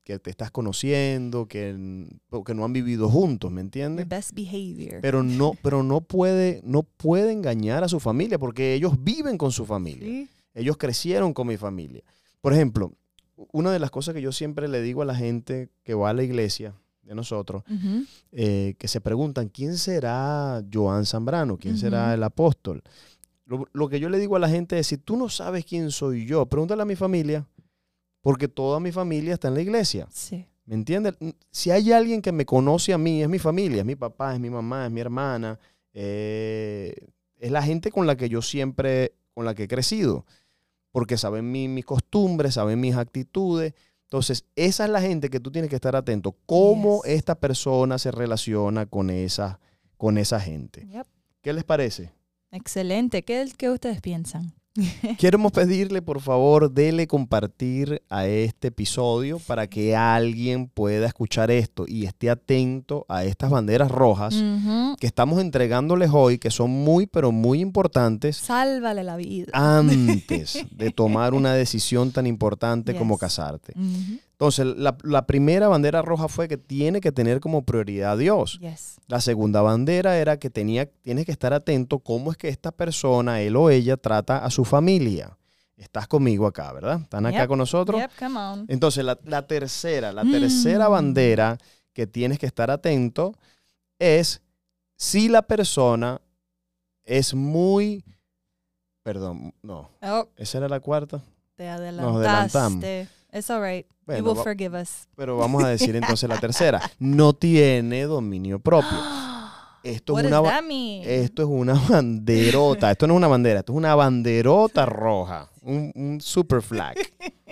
que 0.09 0.17
te 0.17 0.31
estás 0.31 0.49
conociendo, 0.49 1.47
que, 1.47 2.17
que 2.43 2.53
no 2.55 2.65
han 2.65 2.73
vivido 2.73 3.09
juntos, 3.09 3.51
¿me 3.51 3.61
entiendes? 3.61 4.07
best 4.07 4.33
behavior. 4.33 5.01
Pero 5.01 5.21
no, 5.21 5.51
pero 5.61 5.83
no 5.83 6.01
puede, 6.01 6.61
no 6.63 6.81
puede 6.81 7.31
engañar 7.31 7.83
a 7.83 7.87
su 7.87 7.99
familia 7.99 8.39
porque 8.39 8.73
ellos 8.73 8.93
viven 9.03 9.37
con 9.37 9.51
su 9.51 9.67
familia. 9.67 10.27
Ellos 10.55 10.77
crecieron 10.77 11.31
con 11.35 11.45
mi 11.45 11.57
familia. 11.57 12.01
Por 12.41 12.53
ejemplo, 12.53 12.93
una 13.51 13.71
de 13.71 13.77
las 13.77 13.91
cosas 13.91 14.15
que 14.15 14.21
yo 14.23 14.31
siempre 14.31 14.67
le 14.67 14.81
digo 14.81 15.03
a 15.03 15.05
la 15.05 15.13
gente 15.13 15.69
que 15.83 15.93
va 15.93 16.09
a 16.09 16.13
la 16.13 16.23
iglesia 16.23 16.73
de 17.09 17.15
nosotros, 17.15 17.63
eh, 18.31 18.75
que 18.77 18.87
se 18.87 19.01
preguntan, 19.01 19.49
¿quién 19.49 19.79
será 19.79 20.63
Joan 20.71 21.07
Zambrano? 21.07 21.57
¿Quién 21.57 21.75
será 21.75 22.13
el 22.13 22.21
apóstol? 22.21 22.83
Lo, 23.45 23.89
que 23.89 23.99
yo 23.99 24.09
le 24.09 24.19
digo 24.19 24.35
a 24.35 24.39
la 24.39 24.47
gente 24.47 24.77
es, 24.77 24.85
si 24.85 24.97
tú 24.99 25.17
no 25.17 25.27
sabes 25.27 25.65
quién 25.65 25.89
soy 25.89 26.27
yo, 26.27 26.45
pregúntale 26.45 26.83
a 26.83 26.85
mi 26.85 26.95
familia, 26.95 27.47
porque 28.21 28.47
toda 28.47 28.79
mi 28.79 28.91
familia 28.91 29.33
está 29.33 29.47
en 29.47 29.55
la 29.55 29.61
iglesia. 29.61 30.07
Sí. 30.11 30.45
¿Me 30.65 30.75
entiendes? 30.75 31.15
Si 31.49 31.71
hay 31.71 31.91
alguien 31.91 32.21
que 32.21 32.31
me 32.31 32.45
conoce 32.45 32.93
a 32.93 32.99
mí, 32.99 33.23
es 33.23 33.27
mi 33.27 33.39
familia, 33.39 33.79
es 33.79 33.85
mi 33.85 33.95
papá, 33.95 34.35
es 34.35 34.39
mi 34.39 34.51
mamá, 34.51 34.85
es 34.85 34.91
mi 34.91 35.01
hermana, 35.01 35.57
eh, 35.93 36.93
es 37.39 37.49
la 37.49 37.63
gente 37.63 37.89
con 37.89 38.05
la 38.05 38.17
que 38.17 38.29
yo 38.29 38.43
siempre, 38.43 39.13
con 39.33 39.45
la 39.45 39.55
que 39.55 39.63
he 39.63 39.67
crecido, 39.67 40.27
porque 40.91 41.17
saben 41.17 41.51
mis 41.51 41.85
costumbres, 41.85 42.53
saben 42.53 42.79
mis 42.79 42.95
actitudes. 42.95 43.73
Entonces, 44.09 44.43
esa 44.55 44.85
es 44.85 44.89
la 44.89 45.01
gente 45.01 45.29
que 45.29 45.39
tú 45.39 45.51
tienes 45.51 45.69
que 45.69 45.75
estar 45.75 45.95
atento, 45.95 46.35
cómo 46.47 47.03
esta 47.05 47.35
persona 47.35 47.99
se 47.99 48.09
relaciona 48.09 48.87
con 48.87 49.11
esa, 49.11 49.59
con 49.97 50.17
esa 50.17 50.39
gente. 50.39 50.87
¿Qué 51.43 51.53
les 51.53 51.63
parece? 51.63 52.11
Excelente. 52.49 53.23
¿Qué, 53.23 53.47
¿Qué 53.55 53.69
ustedes 53.69 54.01
piensan? 54.01 54.55
Queremos 55.17 55.51
pedirle, 55.51 56.01
por 56.01 56.21
favor, 56.21 56.71
dele 56.71 57.07
compartir 57.07 58.01
a 58.09 58.25
este 58.27 58.69
episodio 58.69 59.39
para 59.39 59.67
que 59.67 59.95
alguien 59.95 60.67
pueda 60.67 61.07
escuchar 61.07 61.51
esto 61.51 61.85
y 61.87 62.05
esté 62.05 62.29
atento 62.29 63.05
a 63.09 63.23
estas 63.23 63.49
banderas 63.49 63.91
rojas 63.91 64.35
que 64.99 65.07
estamos 65.07 65.41
entregándoles 65.41 66.11
hoy, 66.13 66.37
que 66.37 66.51
son 66.51 66.69
muy, 66.71 67.07
pero 67.07 67.31
muy 67.31 67.59
importantes. 67.59 68.37
Sálvale 68.37 69.03
la 69.03 69.17
vida. 69.17 69.51
Antes 69.53 70.65
de 70.71 70.91
tomar 70.91 71.33
una 71.33 71.53
decisión 71.53 72.11
tan 72.11 72.27
importante 72.27 72.95
como 72.95 73.17
casarte. 73.17 73.73
Entonces, 74.39 74.65
la, 74.77 75.27
primera 75.27 75.67
bandera 75.67 76.01
roja 76.01 76.29
fue 76.29 76.47
que 76.47 76.57
tiene 76.57 77.01
que 77.01 77.11
tener 77.11 77.41
como 77.41 77.65
prioridad 77.65 78.13
a 78.13 78.15
Dios. 78.15 78.57
La 79.07 79.19
segunda 79.19 79.61
bandera 79.61 80.17
era 80.17 80.39
que 80.39 80.49
tenía, 80.49 80.89
tiene 81.01 81.25
que 81.25 81.33
estar 81.33 81.51
atento 81.51 81.99
cómo 81.99 82.31
es 82.31 82.37
que 82.37 82.47
esta 82.47 82.71
persona, 82.71 83.41
él 83.41 83.57
o 83.57 83.69
ella, 83.69 83.97
trata 83.97 84.45
a 84.45 84.49
su 84.49 84.63
familia. 84.63 85.37
Estás 85.75 86.07
conmigo 86.07 86.47
acá, 86.47 86.71
¿verdad? 86.71 87.01
¿Están 87.01 87.25
acá 87.25 87.49
con 87.49 87.57
nosotros? 87.57 88.01
Entonces, 88.69 89.03
la, 89.03 89.41
tercera, 89.45 90.13
la 90.13 90.23
tercera 90.23 90.87
mm. 90.87 90.91
bandera 90.93 91.57
que 91.91 92.07
tienes 92.07 92.39
que 92.39 92.45
estar 92.45 92.71
atento 92.71 93.33
es 93.99 94.41
si 94.95 95.27
la 95.27 95.41
persona 95.41 96.21
es 97.03 97.33
muy... 97.33 98.05
Perdón, 99.03 99.53
no. 99.61 99.89
Oh. 100.01 100.29
¿Esa 100.37 100.59
era 100.59 100.69
la 100.69 100.79
cuarta? 100.79 101.21
Te 101.55 101.67
adelantaste. 101.67 102.09
Nos 102.09 102.25
adelantamos. 102.25 103.18
It's 103.31 103.49
all 103.49 103.61
right. 103.61 103.85
you 104.07 104.23
will 104.23 104.35
forgive 104.35 104.73
us. 104.73 105.07
Pero 105.15 105.37
vamos 105.37 105.63
a 105.63 105.69
decir 105.77 105.95
entonces 105.95 106.27
la 106.27 106.39
tercera. 106.39 106.81
No 106.99 107.33
tiene 107.33 108.03
dominio 108.03 108.59
propio. 108.59 108.97
Esto 109.81 110.19
es, 110.19 110.25
una, 110.25 110.41
esto 111.05 111.41
es 111.43 111.47
una 111.47 111.73
banderota. 111.73 112.91
Esto 112.91 113.07
no 113.07 113.13
es 113.13 113.17
una 113.17 113.29
bandera, 113.29 113.59
esto 113.59 113.71
es 113.71 113.77
una 113.77 113.95
banderota 113.95 114.85
roja. 114.85 115.49
Un, 115.61 116.19
super 116.21 116.61
flag. 116.61 116.97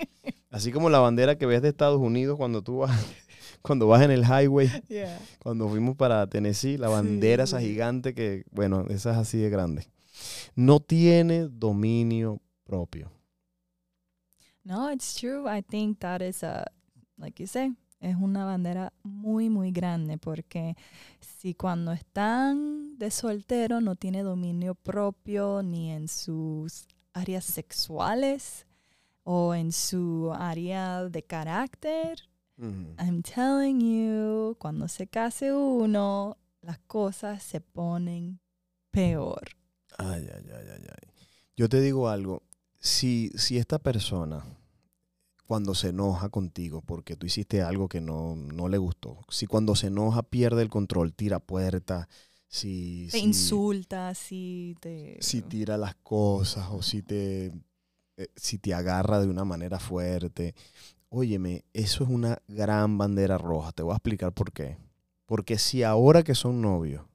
Así 0.50 0.70
como 0.70 0.90
la 0.90 0.98
bandera 0.98 1.38
que 1.38 1.46
ves 1.46 1.62
de 1.62 1.70
Estados 1.70 1.98
Unidos 1.98 2.36
cuando 2.36 2.60
tú 2.60 2.78
vas, 2.78 2.90
cuando 3.62 3.86
vas 3.86 4.02
en 4.02 4.10
el 4.10 4.24
highway. 4.24 4.70
Cuando 5.38 5.70
fuimos 5.70 5.96
para 5.96 6.26
Tennessee, 6.26 6.76
la 6.76 6.90
bandera 6.90 7.44
esa 7.44 7.60
gigante 7.60 8.12
que, 8.12 8.44
bueno, 8.50 8.84
esa 8.90 9.12
es 9.12 9.16
así 9.16 9.38
de 9.38 9.48
grande. 9.48 9.86
No 10.54 10.80
tiene 10.80 11.48
dominio 11.48 12.42
propio. 12.64 13.10
No, 14.68 14.90
it's 14.90 15.14
true. 15.14 15.48
I 15.48 15.62
think 15.62 16.00
that 16.00 16.20
is 16.20 16.42
a, 16.42 16.66
like 17.16 17.40
you 17.40 17.46
say, 17.46 17.72
es 18.02 18.16
una 18.16 18.44
bandera 18.44 18.92
muy, 19.02 19.48
muy 19.48 19.70
grande 19.72 20.18
porque 20.18 20.76
si 21.20 21.54
cuando 21.54 21.90
están 21.92 22.98
de 22.98 23.10
soltero 23.10 23.80
no 23.80 23.94
tiene 23.94 24.22
dominio 24.22 24.74
propio 24.74 25.62
ni 25.62 25.90
en 25.90 26.06
sus 26.06 26.86
áreas 27.14 27.46
sexuales 27.46 28.66
o 29.24 29.54
en 29.54 29.72
su 29.72 30.34
área 30.38 31.04
de 31.04 31.22
carácter, 31.22 32.28
I'm 32.58 33.22
telling 33.22 33.80
you, 33.80 34.54
cuando 34.58 34.86
se 34.88 35.06
case 35.06 35.50
uno, 35.50 36.36
las 36.60 36.78
cosas 36.80 37.42
se 37.42 37.62
ponen 37.62 38.38
peor. 38.90 39.48
Ay, 39.96 40.28
ay, 40.30 40.44
ay, 40.52 40.66
ay, 40.74 40.86
ay. 40.90 41.10
Yo 41.56 41.70
te 41.70 41.80
digo 41.80 42.10
algo, 42.10 42.42
si, 42.78 43.30
si 43.34 43.56
esta 43.56 43.78
persona 43.78 44.57
cuando 45.48 45.74
se 45.74 45.88
enoja 45.88 46.28
contigo 46.28 46.82
porque 46.82 47.16
tú 47.16 47.24
hiciste 47.24 47.62
algo 47.62 47.88
que 47.88 48.02
no, 48.02 48.36
le 48.68 48.76
gustó. 48.76 49.24
Si 49.30 49.46
cuando 49.46 49.74
se 49.74 49.86
enoja 49.86 50.22
pierde 50.22 50.60
el 50.60 50.68
control, 50.68 51.14
tira 51.14 51.40
puertas, 51.40 52.06
si... 52.48 53.08
Te 53.10 53.16
insulta, 53.16 54.14
si 54.14 54.76
te... 54.78 55.16
Si 55.20 55.40
tira 55.40 55.78
las 55.78 55.94
cosas 55.94 56.68
o 56.70 56.82
si 56.82 57.00
te, 57.00 57.46
eh, 58.18 58.28
si 58.36 58.58
te 58.58 58.74
agarra 58.74 59.20
de 59.20 59.28
una 59.28 59.46
manera 59.46 59.78
fuerte. 59.80 60.54
Óyeme, 61.08 61.64
eso 61.72 62.04
es 62.04 62.10
una 62.10 62.42
gran 62.46 62.98
bandera 62.98 63.38
roja. 63.38 63.72
Te 63.72 63.82
voy 63.82 63.92
a 63.92 63.96
explicar 63.96 64.34
por 64.34 64.52
qué. 64.52 64.76
Porque 65.24 65.56
si 65.56 65.82
ahora 65.82 66.22
que 66.22 66.34
son 66.34 66.60
novios, 66.60 67.06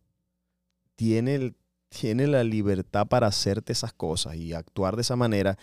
tiene, 0.95 1.53
tiene 1.89 2.25
la 2.25 2.43
libertad 2.43 3.05
para 3.05 3.27
hacerte 3.27 3.73
esas 3.73 3.93
cosas 3.93 4.37
y 4.37 4.53
actuar 4.53 4.95
de 4.95 5.03
esa 5.03 5.15
manera, 5.15 5.55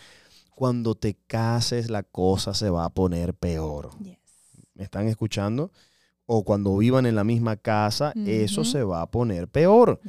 cuando 0.55 0.95
te 0.95 1.15
cases 1.27 1.89
la 1.89 2.03
cosa 2.03 2.53
se 2.53 2.69
va 2.69 2.85
a 2.85 2.89
poner 2.89 3.33
peor. 3.33 3.89
¿Me 4.73 4.83
están 4.83 5.07
escuchando? 5.07 5.71
O 6.25 6.43
cuando 6.43 6.77
vivan 6.77 7.05
en 7.05 7.15
la 7.15 7.23
misma 7.23 7.57
casa, 7.57 8.13
eso 8.25 8.63
se 8.63 8.83
va 8.83 9.01
a 9.01 9.09
poner 9.11 9.47
peor. 9.47 9.99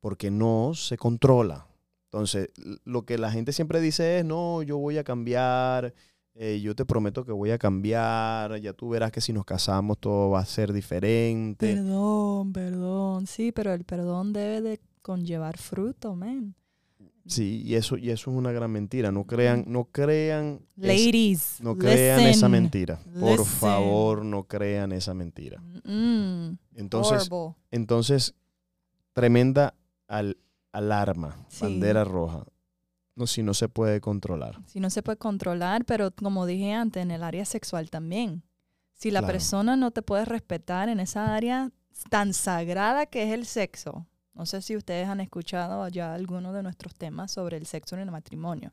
Porque 0.00 0.30
no 0.30 0.72
se 0.74 0.96
controla. 0.96 1.66
Entonces, 2.04 2.50
lo 2.84 3.04
que 3.04 3.18
la 3.18 3.30
gente 3.30 3.52
siempre 3.52 3.80
dice 3.80 4.18
es, 4.18 4.24
no, 4.24 4.62
yo 4.62 4.78
voy 4.78 4.96
a 4.96 5.04
cambiar, 5.04 5.92
eh, 6.34 6.60
yo 6.62 6.74
te 6.74 6.84
prometo 6.84 7.24
que 7.24 7.32
voy 7.32 7.50
a 7.50 7.58
cambiar, 7.58 8.60
ya 8.60 8.72
tú 8.72 8.90
verás 8.90 9.10
que 9.10 9.20
si 9.20 9.32
nos 9.32 9.44
casamos 9.44 9.98
todo 9.98 10.30
va 10.30 10.40
a 10.40 10.46
ser 10.46 10.72
diferente. 10.72 11.74
Perdón, 11.74 12.52
perdón, 12.52 13.26
sí, 13.26 13.52
pero 13.52 13.74
el 13.74 13.84
perdón 13.84 14.32
debe 14.32 14.62
de 14.62 14.80
conllevar 15.02 15.58
fruto, 15.58 16.14
man. 16.14 16.54
Sí, 17.26 17.62
y 17.64 17.74
eso, 17.74 17.96
y 17.96 18.10
eso 18.10 18.30
es 18.30 18.36
una 18.36 18.52
gran 18.52 18.70
mentira. 18.70 19.10
No 19.10 19.24
crean, 19.24 19.64
no 19.66 19.86
crean. 19.86 20.60
Ladies. 20.76 21.58
no 21.60 21.76
crean 21.76 22.20
esa 22.20 22.48
mentira. 22.48 23.00
Por 23.18 23.44
favor, 23.44 24.24
no 24.24 24.44
crean 24.44 24.92
esa 24.92 25.14
mentira. 25.14 25.62
entonces, 26.74 27.28
entonces, 27.70 28.34
tremenda 29.12 29.74
alarma, 30.72 31.46
bandera 31.60 32.04
roja. 32.04 32.44
No, 33.14 33.26
si 33.26 33.42
no 33.42 33.54
se 33.54 33.68
puede 33.68 34.00
controlar. 34.00 34.60
Si 34.66 34.78
no 34.78 34.90
se 34.90 35.02
puede 35.02 35.16
controlar, 35.16 35.86
pero 35.86 36.10
como 36.10 36.44
dije 36.44 36.74
antes, 36.74 37.02
en 37.02 37.10
el 37.10 37.22
área 37.22 37.46
sexual 37.46 37.88
también. 37.88 38.42
Si 38.92 39.10
la 39.10 39.22
persona 39.26 39.76
no 39.76 39.90
te 39.90 40.02
puede 40.02 40.24
respetar 40.26 40.88
en 40.88 41.00
esa 41.00 41.34
área 41.34 41.70
tan 42.10 42.34
sagrada 42.34 43.06
que 43.06 43.24
es 43.24 43.32
el 43.32 43.46
sexo, 43.46 44.06
no 44.36 44.44
sé 44.46 44.60
si 44.60 44.76
ustedes 44.76 45.08
han 45.08 45.20
escuchado 45.20 45.88
ya 45.88 46.14
algunos 46.14 46.54
de 46.54 46.62
nuestros 46.62 46.94
temas 46.94 47.32
sobre 47.32 47.56
el 47.56 47.66
sexo 47.66 47.96
en 47.96 48.02
el 48.02 48.10
matrimonio, 48.10 48.72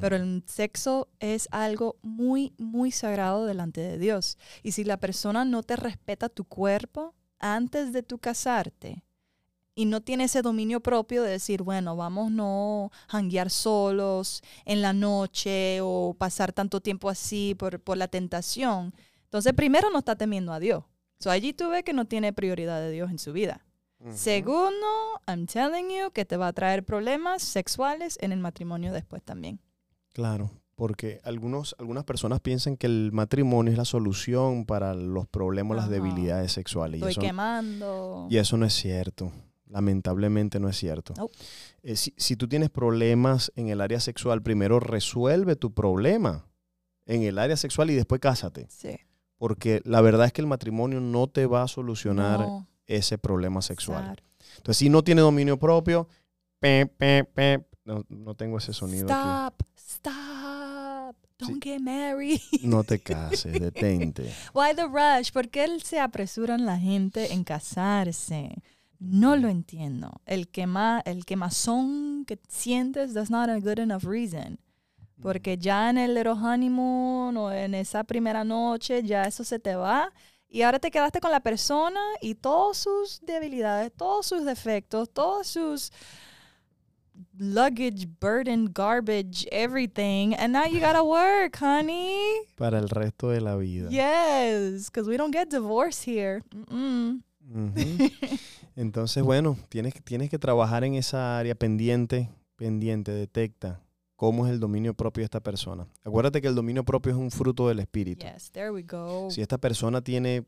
pero 0.00 0.16
el 0.16 0.42
sexo 0.46 1.08
es 1.20 1.46
algo 1.50 1.96
muy, 2.02 2.54
muy 2.58 2.90
sagrado 2.90 3.44
delante 3.44 3.80
de 3.80 3.98
Dios. 3.98 4.38
Y 4.62 4.72
si 4.72 4.82
la 4.82 4.96
persona 4.96 5.44
no 5.44 5.62
te 5.62 5.76
respeta 5.76 6.28
tu 6.28 6.44
cuerpo 6.44 7.14
antes 7.38 7.92
de 7.92 8.02
tu 8.02 8.18
casarte, 8.18 9.04
y 9.76 9.86
no 9.86 10.00
tiene 10.00 10.24
ese 10.24 10.42
dominio 10.42 10.80
propio 10.80 11.22
de 11.22 11.32
decir, 11.32 11.62
bueno, 11.62 11.96
vamos 11.96 12.30
no 12.30 12.92
hanguear 13.08 13.50
solos 13.50 14.42
en 14.64 14.82
la 14.82 14.92
noche 14.92 15.80
o 15.82 16.14
pasar 16.16 16.52
tanto 16.52 16.80
tiempo 16.80 17.08
así 17.10 17.56
por, 17.58 17.80
por 17.80 17.96
la 17.96 18.06
tentación. 18.06 18.94
Entonces, 19.24 19.52
primero 19.52 19.90
no 19.90 19.98
está 19.98 20.14
temiendo 20.14 20.52
a 20.52 20.60
Dios. 20.60 20.84
So, 21.18 21.30
allí 21.30 21.52
tú 21.52 21.70
ves 21.70 21.82
que 21.82 21.92
no 21.92 22.04
tiene 22.04 22.32
prioridad 22.32 22.80
de 22.80 22.92
Dios 22.92 23.10
en 23.10 23.18
su 23.18 23.32
vida. 23.32 23.64
Segundo, 24.12 24.86
I'm 25.26 25.46
telling 25.46 25.88
you 25.88 26.10
que 26.12 26.24
te 26.24 26.36
va 26.36 26.48
a 26.48 26.52
traer 26.52 26.84
problemas 26.84 27.42
sexuales 27.42 28.18
en 28.20 28.32
el 28.32 28.40
matrimonio 28.40 28.92
después 28.92 29.22
también. 29.22 29.60
Claro, 30.12 30.50
porque 30.74 31.20
algunos, 31.24 31.74
algunas 31.78 32.04
personas 32.04 32.40
piensan 32.40 32.76
que 32.76 32.86
el 32.86 33.10
matrimonio 33.12 33.72
es 33.72 33.78
la 33.78 33.84
solución 33.84 34.66
para 34.66 34.94
los 34.94 35.26
problemas, 35.26 35.76
las 35.76 35.88
debilidades 35.88 36.52
sexuales. 36.52 37.00
Estoy 37.00 37.16
quemando. 37.16 38.26
Y 38.30 38.36
eso 38.36 38.56
no 38.56 38.66
es 38.66 38.74
cierto. 38.74 39.32
Lamentablemente 39.66 40.60
no 40.60 40.68
es 40.68 40.76
cierto. 40.76 41.14
Eh, 41.82 41.96
si, 41.96 42.14
si, 42.16 42.36
tú 42.36 42.46
tienes 42.46 42.70
problemas 42.70 43.50
en 43.56 43.68
el 43.68 43.80
área 43.80 43.98
sexual, 43.98 44.42
primero 44.42 44.78
resuelve 44.78 45.56
tu 45.56 45.72
problema 45.72 46.46
en 47.06 47.22
el 47.22 47.38
área 47.38 47.56
sexual 47.56 47.90
y 47.90 47.94
después 47.94 48.20
cásate. 48.20 48.66
Sí 48.68 48.98
porque 49.44 49.82
la 49.84 50.00
verdad 50.00 50.26
es 50.26 50.32
que 50.32 50.40
el 50.40 50.46
matrimonio 50.46 51.00
no 51.00 51.26
te 51.26 51.44
va 51.44 51.62
a 51.62 51.68
solucionar 51.68 52.46
ese 52.86 53.18
problema 53.18 53.62
sexual. 53.62 54.22
Entonces, 54.56 54.76
si 54.78 54.88
no 54.88 55.02
tiene 55.02 55.20
dominio 55.20 55.58
propio, 55.58 56.08
no, 57.84 58.34
tengo 58.34 58.58
ese 58.58 58.72
sonido 58.72 59.06
stop, 59.06 59.62
Stop, 59.76 61.16
Don't 61.38 61.62
get 61.62 61.80
married. 61.80 62.40
No 62.62 62.84
te 62.84 62.98
cases, 63.02 63.52
detente. 63.52 64.32
Why 64.54 64.74
the 64.74 64.86
rush? 64.86 65.30
¿Por 65.32 65.48
qué 65.48 65.66
se 65.80 65.98
apresuran 65.98 66.64
la 66.64 66.78
gente 66.78 67.32
en 67.32 67.44
casarse? 67.44 68.62
No 68.98 69.36
lo 69.36 69.48
entiendo. 69.48 70.20
El 70.24 70.48
que 70.48 70.66
más, 70.66 71.02
el 71.04 71.24
quemazón 71.24 72.24
que 72.26 72.38
sientes, 72.48 73.12
that's 73.12 73.30
not 73.30 73.48
a 73.50 73.58
good 73.58 73.78
enough 73.78 74.04
reason. 74.04 74.58
Porque 75.20 75.58
ya 75.58 75.90
en 75.90 75.98
el 75.98 76.14
little 76.14 76.32
honeymoon 76.32 77.36
o 77.36 77.52
en 77.52 77.74
esa 77.74 78.04
primera 78.04 78.44
noche, 78.44 79.02
ya 79.02 79.24
eso 79.24 79.44
se 79.44 79.58
te 79.58 79.74
va. 79.74 80.12
Y 80.54 80.62
ahora 80.62 80.78
te 80.78 80.92
quedaste 80.92 81.18
con 81.18 81.32
la 81.32 81.40
persona 81.40 82.00
y 82.20 82.36
todas 82.36 82.76
sus 82.76 83.20
debilidades, 83.26 83.90
todos 83.92 84.24
sus 84.24 84.44
defectos, 84.44 85.10
todos 85.10 85.48
sus 85.48 85.90
luggage, 87.36 88.06
burden, 88.20 88.70
garbage, 88.72 89.48
everything. 89.50 90.32
And 90.38 90.52
now 90.52 90.64
you 90.64 90.78
gotta 90.78 91.02
work, 91.02 91.56
honey. 91.60 92.46
Para 92.54 92.78
el 92.78 92.88
resto 92.88 93.30
de 93.30 93.40
la 93.40 93.56
vida. 93.56 93.90
Yes, 93.90 94.92
because 94.92 95.08
we 95.08 95.16
don't 95.16 95.34
get 95.34 95.50
divorced 95.50 96.06
here. 96.06 96.44
Entonces, 98.76 99.24
bueno, 99.24 99.58
tienes, 99.68 99.94
tienes 100.04 100.30
que 100.30 100.38
trabajar 100.38 100.84
en 100.84 100.94
esa 100.94 101.36
área 101.36 101.56
pendiente, 101.56 102.30
pendiente, 102.54 103.10
detecta 103.10 103.80
cómo 104.16 104.46
es 104.46 104.52
el 104.52 104.60
dominio 104.60 104.94
propio 104.94 105.22
de 105.22 105.26
esta 105.26 105.40
persona. 105.40 105.86
Acuérdate 106.04 106.40
que 106.40 106.48
el 106.48 106.54
dominio 106.54 106.84
propio 106.84 107.12
es 107.12 107.18
un 107.18 107.30
fruto 107.30 107.68
del 107.68 107.80
Espíritu. 107.80 108.26
Yes, 108.26 108.50
there 108.52 108.70
we 108.70 108.82
go. 108.82 109.30
Si 109.30 109.40
esta 109.40 109.58
persona 109.58 110.02
tiene 110.02 110.46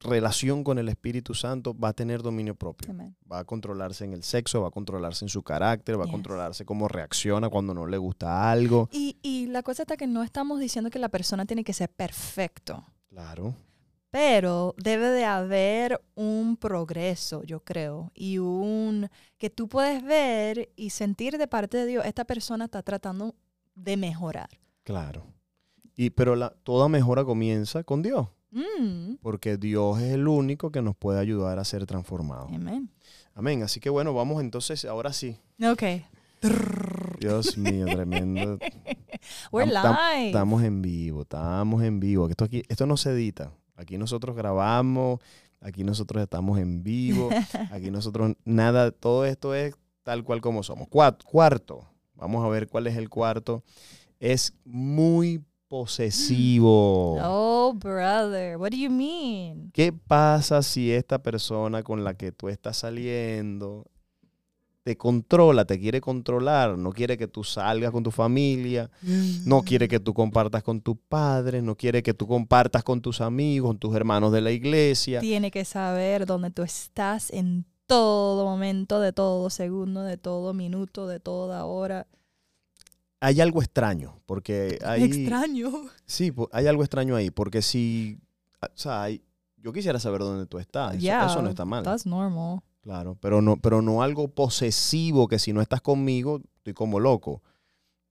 relación 0.00 0.62
con 0.62 0.78
el 0.78 0.88
Espíritu 0.88 1.34
Santo, 1.34 1.74
va 1.76 1.88
a 1.88 1.92
tener 1.92 2.22
dominio 2.22 2.54
propio. 2.54 2.94
Va 3.30 3.40
a 3.40 3.44
controlarse 3.44 4.04
en 4.04 4.12
el 4.12 4.22
sexo, 4.22 4.60
va 4.62 4.68
a 4.68 4.70
controlarse 4.70 5.24
en 5.24 5.28
su 5.28 5.42
carácter, 5.42 5.98
va 5.98 6.04
a 6.04 6.10
controlarse 6.10 6.64
cómo 6.64 6.88
reacciona 6.88 7.48
cuando 7.48 7.74
no 7.74 7.86
le 7.86 7.96
gusta 7.96 8.50
algo. 8.50 8.88
Y, 8.92 9.16
y 9.22 9.46
la 9.46 9.62
cosa 9.62 9.82
está 9.82 9.96
que 9.96 10.06
no 10.06 10.22
estamos 10.22 10.60
diciendo 10.60 10.90
que 10.90 10.98
la 10.98 11.08
persona 11.08 11.46
tiene 11.46 11.64
que 11.64 11.72
ser 11.72 11.88
perfecto. 11.90 12.84
Claro. 13.08 13.54
Pero 14.16 14.74
debe 14.78 15.08
de 15.10 15.26
haber 15.26 16.00
un 16.14 16.56
progreso, 16.56 17.42
yo 17.42 17.60
creo, 17.60 18.12
y 18.14 18.38
un 18.38 19.10
que 19.36 19.50
tú 19.50 19.68
puedes 19.68 20.02
ver 20.02 20.70
y 20.74 20.88
sentir 20.88 21.36
de 21.36 21.46
parte 21.46 21.76
de 21.76 21.84
Dios, 21.84 22.06
esta 22.06 22.24
persona 22.24 22.64
está 22.64 22.82
tratando 22.82 23.34
de 23.74 23.98
mejorar. 23.98 24.48
Claro. 24.84 25.26
Y 25.96 26.08
pero 26.08 26.34
la, 26.34 26.48
toda 26.48 26.88
mejora 26.88 27.26
comienza 27.26 27.84
con 27.84 28.00
Dios. 28.00 28.28
Mm. 28.52 29.16
Porque 29.20 29.58
Dios 29.58 30.00
es 30.00 30.14
el 30.14 30.28
único 30.28 30.72
que 30.72 30.80
nos 30.80 30.96
puede 30.96 31.20
ayudar 31.20 31.58
a 31.58 31.64
ser 31.64 31.84
transformados. 31.84 32.50
Amén. 32.54 32.88
Amén. 33.34 33.62
Así 33.64 33.80
que 33.80 33.90
bueno, 33.90 34.14
vamos 34.14 34.40
entonces, 34.40 34.86
ahora 34.86 35.12
sí. 35.12 35.36
Ok. 35.62 35.82
Dios 37.20 37.58
mío, 37.58 37.84
tremendo. 37.84 38.58
We're 39.52 39.70
live. 39.70 40.28
Estamos 40.28 40.62
en 40.62 40.80
vivo, 40.80 41.20
estamos 41.20 41.82
en 41.82 42.00
vivo. 42.00 42.30
Esto 42.30 42.44
aquí, 42.46 42.62
esto 42.70 42.86
no 42.86 42.96
se 42.96 43.10
edita. 43.10 43.52
Aquí 43.76 43.98
nosotros 43.98 44.34
grabamos, 44.34 45.20
aquí 45.60 45.84
nosotros 45.84 46.22
estamos 46.22 46.58
en 46.58 46.82
vivo, 46.82 47.28
aquí 47.70 47.90
nosotros 47.90 48.32
nada, 48.44 48.90
todo 48.90 49.24
esto 49.24 49.54
es 49.54 49.74
tal 50.02 50.24
cual 50.24 50.40
como 50.40 50.62
somos. 50.62 50.88
Cuarto, 50.88 51.86
vamos 52.14 52.44
a 52.44 52.48
ver 52.48 52.68
cuál 52.68 52.86
es 52.86 52.96
el 52.96 53.08
cuarto. 53.08 53.62
Es 54.18 54.54
muy 54.64 55.44
posesivo. 55.68 57.18
Oh, 57.22 57.74
brother, 57.74 58.56
what 58.56 58.70
do 58.70 58.76
you 58.76 58.90
mean? 58.90 59.70
¿Qué 59.72 59.92
pasa 59.92 60.62
si 60.62 60.92
esta 60.92 61.22
persona 61.22 61.82
con 61.82 62.04
la 62.04 62.14
que 62.14 62.32
tú 62.32 62.48
estás 62.48 62.78
saliendo 62.78 63.84
te 64.86 64.96
controla, 64.96 65.64
te 65.64 65.80
quiere 65.80 66.00
controlar, 66.00 66.78
no 66.78 66.92
quiere 66.92 67.18
que 67.18 67.26
tú 67.26 67.42
salgas 67.42 67.90
con 67.90 68.04
tu 68.04 68.12
familia, 68.12 68.88
no 69.44 69.62
quiere 69.62 69.88
que 69.88 69.98
tú 69.98 70.14
compartas 70.14 70.62
con 70.62 70.80
tus 70.80 70.96
padres, 71.08 71.60
no 71.64 71.74
quiere 71.74 72.04
que 72.04 72.14
tú 72.14 72.28
compartas 72.28 72.84
con 72.84 73.00
tus 73.00 73.20
amigos, 73.20 73.70
con 73.70 73.78
tus 73.78 73.96
hermanos 73.96 74.30
de 74.30 74.42
la 74.42 74.52
iglesia. 74.52 75.18
Tiene 75.18 75.50
que 75.50 75.64
saber 75.64 76.24
dónde 76.24 76.52
tú 76.52 76.62
estás 76.62 77.32
en 77.32 77.66
todo 77.88 78.44
momento, 78.44 79.00
de 79.00 79.12
todo 79.12 79.50
segundo, 79.50 80.04
de 80.04 80.18
todo 80.18 80.54
minuto, 80.54 81.08
de 81.08 81.18
toda 81.18 81.64
hora. 81.64 82.06
Hay 83.18 83.40
algo 83.40 83.62
extraño, 83.62 84.20
porque 84.24 84.78
hay... 84.84 85.02
Extraño. 85.02 85.72
Sí, 86.04 86.32
hay 86.52 86.68
algo 86.68 86.84
extraño 86.84 87.16
ahí, 87.16 87.32
porque 87.32 87.60
si... 87.60 88.20
O 88.62 88.68
sea, 88.76 89.08
yo 89.56 89.72
quisiera 89.72 89.98
saber 89.98 90.20
dónde 90.20 90.46
tú 90.46 90.60
estás. 90.60 90.94
eso, 90.94 91.42
no 91.42 91.48
está 91.48 91.64
mal. 91.64 91.82
That's 91.82 92.06
normal. 92.06 92.60
Claro, 92.86 93.18
pero 93.20 93.42
no, 93.42 93.56
pero 93.56 93.82
no 93.82 94.00
algo 94.00 94.28
posesivo 94.28 95.26
que 95.26 95.40
si 95.40 95.52
no 95.52 95.60
estás 95.60 95.80
conmigo, 95.80 96.40
estoy 96.58 96.72
como 96.72 97.00
loco. 97.00 97.42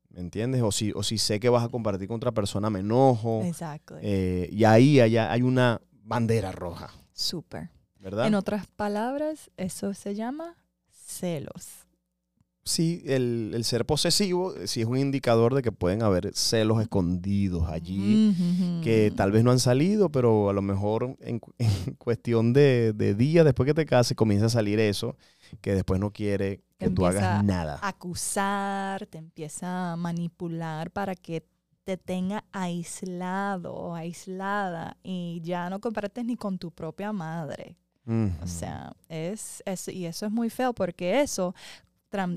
¿Me 0.10 0.20
entiendes? 0.20 0.64
O 0.64 0.72
si, 0.74 0.92
o 0.94 1.02
si 1.02 1.18
sé 1.18 1.40
que 1.40 1.48
vas 1.48 1.64
a 1.64 1.70
compartir 1.70 2.10
con 2.10 2.18
otra 2.18 2.34
persona, 2.34 2.70
me 2.70 2.82
enojo. 2.82 3.42
Exacto. 3.46 3.96
Eh, 4.02 4.50
y 4.52 4.66
ahí 4.66 5.00
allá 5.00 5.32
hay 5.32 5.44
una 5.44 5.80
bandera 6.04 6.52
roja. 6.52 6.92
Súper. 7.14 7.70
¿Verdad? 8.00 8.28
En 8.28 8.36
otras 8.36 8.68
palabras, 8.68 9.50
eso 9.56 9.94
se 9.94 10.14
llama 10.14 10.58
celos 10.90 11.85
sí, 12.66 13.04
el, 13.06 13.64
ser 13.64 13.86
posesivo 13.86 14.54
sí 14.66 14.82
es 14.82 14.88
un 14.88 14.98
indicador 14.98 15.54
de 15.54 15.62
que 15.62 15.72
pueden 15.72 16.02
haber 16.02 16.36
celos 16.36 16.82
escondidos 16.82 17.70
allí, 17.70 18.36
que 18.84 19.14
tal 19.16 19.32
vez 19.32 19.44
no 19.44 19.52
han 19.52 19.60
salido, 19.60 20.10
pero 20.10 20.50
a 20.50 20.54
lo 20.54 20.62
mejor 20.62 21.16
en, 21.22 21.40
cuestión 21.98 22.52
de, 22.54 22.94
de 22.94 23.14
días 23.14 23.46
después 23.46 23.68
que 23.68 23.74
te 23.74 23.86
cases 23.86 24.18
comienza 24.18 24.48
a 24.48 24.50
salir 24.50 24.80
eso, 24.80 25.16
que 25.62 25.76
después 25.76 26.00
no 26.00 26.12
quiere 26.12 26.64
que 26.78 26.90
tú 26.90 27.06
hagas 27.06 27.44
nada. 27.44 27.80
A 27.82 27.90
acusar, 27.90 29.06
te 29.06 29.20
empieza 29.20 29.94
a 29.94 29.96
manipular 29.96 30.92
para 30.92 31.16
que 31.16 31.46
te 31.84 31.98
tenga 31.98 32.44
aislado 32.52 33.74
o 33.74 33.96
aislada 33.96 34.98
y 35.04 35.40
ya 35.44 35.70
no 35.70 35.80
compartes 35.80 36.26
ni 36.26 36.36
con 36.36 36.58
tu 36.58 36.72
propia 36.72 37.14
madre. 37.14 37.78
O 38.08 38.46
sea, 38.46 38.94
es, 39.10 39.64
es, 39.66 39.88
y 39.88 40.06
eso 40.06 40.28
es 40.28 40.32
muy 40.32 40.52
feo 40.52 40.74
porque 40.74 41.22
eso 41.22 41.56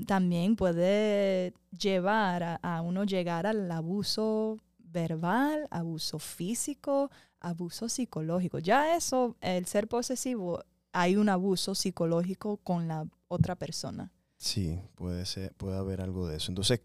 también 0.05 0.55
puede 0.55 1.53
llevar 1.77 2.59
a, 2.61 2.81
uno 2.81 3.03
llegar 3.03 3.47
al 3.47 3.71
abuso 3.71 4.57
verbal, 4.77 5.67
abuso 5.69 6.19
físico, 6.19 7.11
abuso 7.39 7.89
psicológico. 7.89 8.59
Ya 8.59 8.95
eso, 8.95 9.35
el 9.41 9.65
ser 9.65 9.87
posesivo, 9.87 10.63
hay 10.91 11.15
un 11.15 11.29
abuso 11.29 11.75
psicológico 11.75 12.57
con 12.57 12.87
la 12.87 13.05
otra 13.27 13.55
persona. 13.55 14.11
Sí, 14.37 14.79
puede 14.95 15.25
ser, 15.25 15.53
puede 15.55 15.77
haber 15.77 16.01
algo 16.01 16.27
de 16.27 16.37
eso. 16.37 16.51
Entonces, 16.51 16.81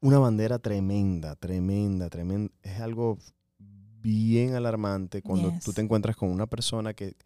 una 0.00 0.18
bandera 0.18 0.58
tremenda, 0.58 1.34
tremenda, 1.36 2.08
tremenda. 2.08 2.52
Es 2.62 2.80
algo 2.80 3.18
bien 3.58 4.54
alarmante 4.54 5.22
cuando 5.22 5.52
tú 5.64 5.72
te 5.72 5.80
encuentras 5.80 6.16
con 6.16 6.30
una 6.30 6.46
persona 6.46 6.94
que, 6.94 7.16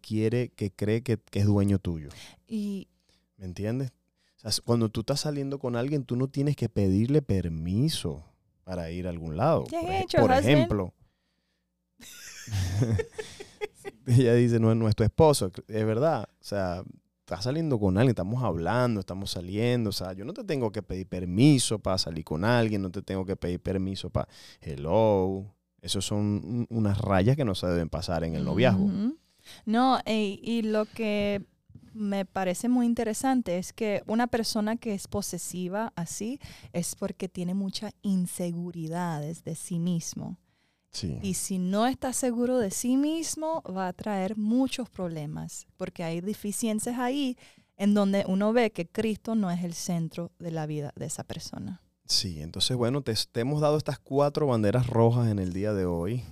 quiere, 0.00 0.50
que 0.50 0.70
cree 0.70 1.02
que, 1.02 1.18
que, 1.18 1.40
es 1.40 1.46
dueño 1.46 1.78
tuyo. 1.78 2.10
Y, 2.46 2.88
¿Me 3.36 3.46
entiendes? 3.46 3.92
Cuando 4.64 4.88
tú 4.88 5.00
estás 5.00 5.20
saliendo 5.20 5.58
con 5.58 5.76
alguien, 5.76 6.04
tú 6.04 6.16
no 6.16 6.28
tienes 6.28 6.56
que 6.56 6.68
pedirle 6.68 7.22
permiso 7.22 8.24
para 8.64 8.90
ir 8.90 9.06
a 9.06 9.10
algún 9.10 9.36
lado. 9.36 9.64
por, 10.18 10.32
ejemplo, 10.32 10.94
ella 14.06 14.34
dice, 14.34 14.60
no 14.60 14.70
es 14.70 14.76
nuestro 14.76 15.04
esposo, 15.04 15.50
es 15.68 15.86
verdad. 15.86 16.28
O 16.40 16.44
sea, 16.44 16.82
estás 17.20 17.44
saliendo 17.44 17.78
con 17.78 17.98
alguien, 17.98 18.10
estamos 18.10 18.42
hablando, 18.42 19.00
estamos 19.00 19.30
saliendo. 19.30 19.90
O 19.90 19.92
sea, 19.92 20.12
yo 20.12 20.24
no 20.24 20.32
te 20.32 20.44
tengo 20.44 20.72
que 20.72 20.82
pedir 20.82 21.06
permiso 21.06 21.78
para 21.78 21.98
salir 21.98 22.24
con 22.24 22.44
alguien, 22.44 22.82
no 22.82 22.90
te 22.90 23.02
tengo 23.02 23.24
que 23.24 23.36
pedir 23.36 23.60
permiso 23.60 24.10
para 24.10 24.28
hello. 24.60 25.54
Esas 25.82 26.04
son 26.04 26.66
unas 26.70 26.98
rayas 26.98 27.36
que 27.36 27.44
no 27.44 27.54
se 27.54 27.66
deben 27.66 27.88
pasar 27.88 28.24
en 28.24 28.34
el 28.34 28.44
noviazgo. 28.44 28.90
No, 29.64 29.98
y 30.06 30.62
lo 30.62 30.84
que 30.84 31.42
me 31.92 32.24
parece 32.24 32.68
muy 32.68 32.86
interesante 32.86 33.58
es 33.58 33.72
que 33.72 34.02
una 34.06 34.26
persona 34.26 34.76
que 34.76 34.94
es 34.94 35.08
posesiva 35.08 35.92
así 35.96 36.38
es 36.72 36.94
porque 36.94 37.28
tiene 37.28 37.54
muchas 37.54 37.92
inseguridades 38.02 39.44
de 39.44 39.54
sí 39.54 39.78
mismo. 39.78 40.38
Y 41.22 41.34
si 41.34 41.58
no 41.58 41.86
está 41.86 42.12
seguro 42.12 42.58
de 42.58 42.72
sí 42.72 42.96
mismo, 42.96 43.62
va 43.62 43.86
a 43.86 43.92
traer 43.92 44.36
muchos 44.36 44.90
problemas, 44.90 45.66
porque 45.76 46.02
hay 46.02 46.20
deficiencias 46.20 46.98
ahí 46.98 47.36
en 47.76 47.94
donde 47.94 48.24
uno 48.26 48.52
ve 48.52 48.72
que 48.72 48.88
Cristo 48.88 49.34
no 49.34 49.50
es 49.50 49.62
el 49.62 49.74
centro 49.74 50.32
de 50.38 50.50
la 50.50 50.66
vida 50.66 50.92
de 50.96 51.06
esa 51.06 51.22
persona. 51.24 51.80
Sí, 52.06 52.42
entonces 52.42 52.76
bueno, 52.76 53.02
te, 53.02 53.14
hemos 53.34 53.60
dado 53.60 53.76
estas 53.78 54.00
cuatro 54.00 54.48
banderas 54.48 54.88
rojas 54.88 55.28
en 55.28 55.38
el 55.38 55.52
día 55.52 55.72
de 55.72 55.86
hoy. 55.86 56.24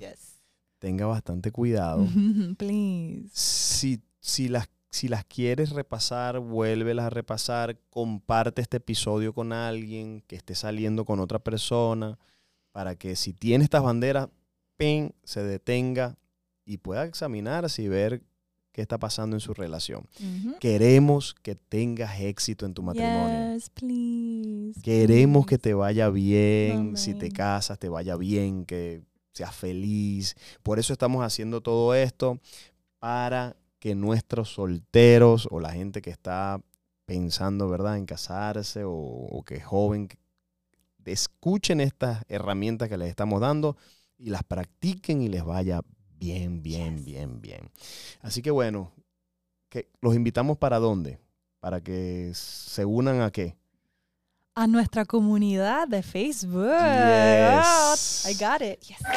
Tenga 0.81 1.07
bastante 1.07 1.53
cuidado. 1.53 2.07
Please. 2.59 3.31
Si, 3.33 4.03
si 4.19 4.49
las 4.49 4.69
si 4.91 5.09
las 5.09 5.25
quieres 5.25 5.71
repasar, 5.71 6.39
vuélvelas 6.41 7.07
a 7.07 7.11
repasar, 7.11 7.79
comparte 7.91 8.63
este 8.63 8.79
episodio 8.79 9.33
con 9.35 9.53
alguien 9.53 10.23
que 10.27 10.37
esté 10.37 10.55
saliendo 10.55 11.05
con 11.05 11.21
otra 11.21 11.39
persona, 11.39 12.19
para 12.73 12.95
que 12.97 13.17
si 13.17 13.33
tiene 13.33 13.65
estas 13.65 13.83
banderas, 13.83 14.29
pen, 14.77 15.15
se 15.25 15.43
detenga 15.43 16.17
y 16.65 16.79
pueda 16.79 17.05
examinarse 17.05 17.83
y 17.83 17.89
ver 17.89 18.23
qué 18.73 18.83
está 18.83 18.99
pasando 18.99 19.37
en 19.37 19.41
su 19.41 19.53
relación. 19.55 20.07
Queremos 20.61 21.35
que 21.35 21.55
tengas 21.55 22.21
éxito 22.21 22.65
en 22.65 22.75
tu 22.75 22.83
matrimonio. 22.83 23.55
Yes, 23.55 23.71
please, 23.71 24.81
Queremos 24.83 25.47
que 25.47 25.59
te 25.59 25.75
vaya 25.75 26.09
bien, 26.11 26.97
si 26.97 27.15
te 27.15 27.31
casas, 27.31 27.79
te 27.79 27.89
vaya 27.89 28.17
bien, 28.17 28.65
que 28.65 29.03
seas 29.33 29.55
feliz. 29.55 30.37
Por 30.63 30.79
eso 30.79 30.93
estamos 30.93 31.25
haciendo 31.25 31.61
todo 31.61 31.95
esto, 31.95 32.41
para 32.99 33.57
que 33.79 33.95
nuestros 33.95 34.53
solteros 34.53 35.49
o 35.51 35.61
la 35.61 35.73
gente 35.73 36.03
que 36.03 36.11
está 36.11 36.61
pensando, 37.05 37.69
¿verdad?, 37.69 37.97
en 37.97 38.07
casarse 38.07 38.83
o, 38.85 39.43
que 39.47 39.57
es 39.57 39.65
joven, 39.65 40.09
escuchen 41.05 41.81
estas 41.81 42.23
herramientas 42.29 42.89
que 42.89 42.99
les 42.99 43.09
estamos 43.09 43.41
dando 43.41 43.77
y 44.19 44.31
las 44.31 44.45
practiquen 44.45 45.23
y 45.23 45.29
les 45.29 45.45
vaya 45.45 45.81
bien, 46.19 46.63
bien, 46.63 47.05
bien, 47.05 47.41
bien. 47.41 47.71
Así 48.21 48.43
que 48.43 48.51
bueno, 48.51 48.93
que 49.69 49.89
los 50.01 50.15
invitamos 50.15 50.59
para 50.59 50.79
dónde? 50.79 51.19
Para 51.61 51.81
que 51.81 52.33
se 52.35 52.85
unan 52.85 53.23
a 53.23 53.31
qué? 53.31 53.57
A 54.55 54.67
nuestra 54.67 55.05
comunidad 55.05 55.89
de 55.89 56.03
Facebook. 56.03 56.67
Yes. 56.67 58.27
I 58.29 58.35
got 58.35 58.61
it. 58.61 58.81
Yes. 58.81 58.99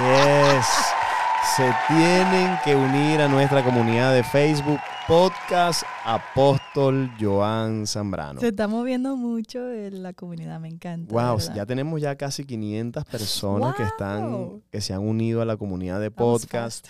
yes. 0.00 0.99
Se 1.42 1.72
tienen 1.88 2.58
que 2.64 2.76
unir 2.76 3.20
a 3.20 3.28
nuestra 3.28 3.64
comunidad 3.64 4.12
de 4.12 4.22
Facebook 4.22 4.78
Podcast 5.08 5.82
Apóstol 6.04 7.10
Joan 7.18 7.86
Zambrano. 7.86 8.40
Se 8.40 8.48
está 8.48 8.68
moviendo 8.68 9.16
mucho 9.16 9.72
en 9.72 10.02
la 10.02 10.12
comunidad, 10.12 10.60
me 10.60 10.68
encanta. 10.68 11.12
Wow, 11.12 11.38
ya 11.54 11.66
tenemos 11.66 12.00
ya 12.00 12.14
casi 12.16 12.44
500 12.44 13.04
personas 13.06 13.74
que 13.74 13.82
están 13.82 14.62
que 14.70 14.80
se 14.80 14.92
han 14.92 15.00
unido 15.00 15.40
a 15.42 15.44
la 15.44 15.56
comunidad 15.56 15.98
de 15.98 16.10
podcast. 16.10 16.86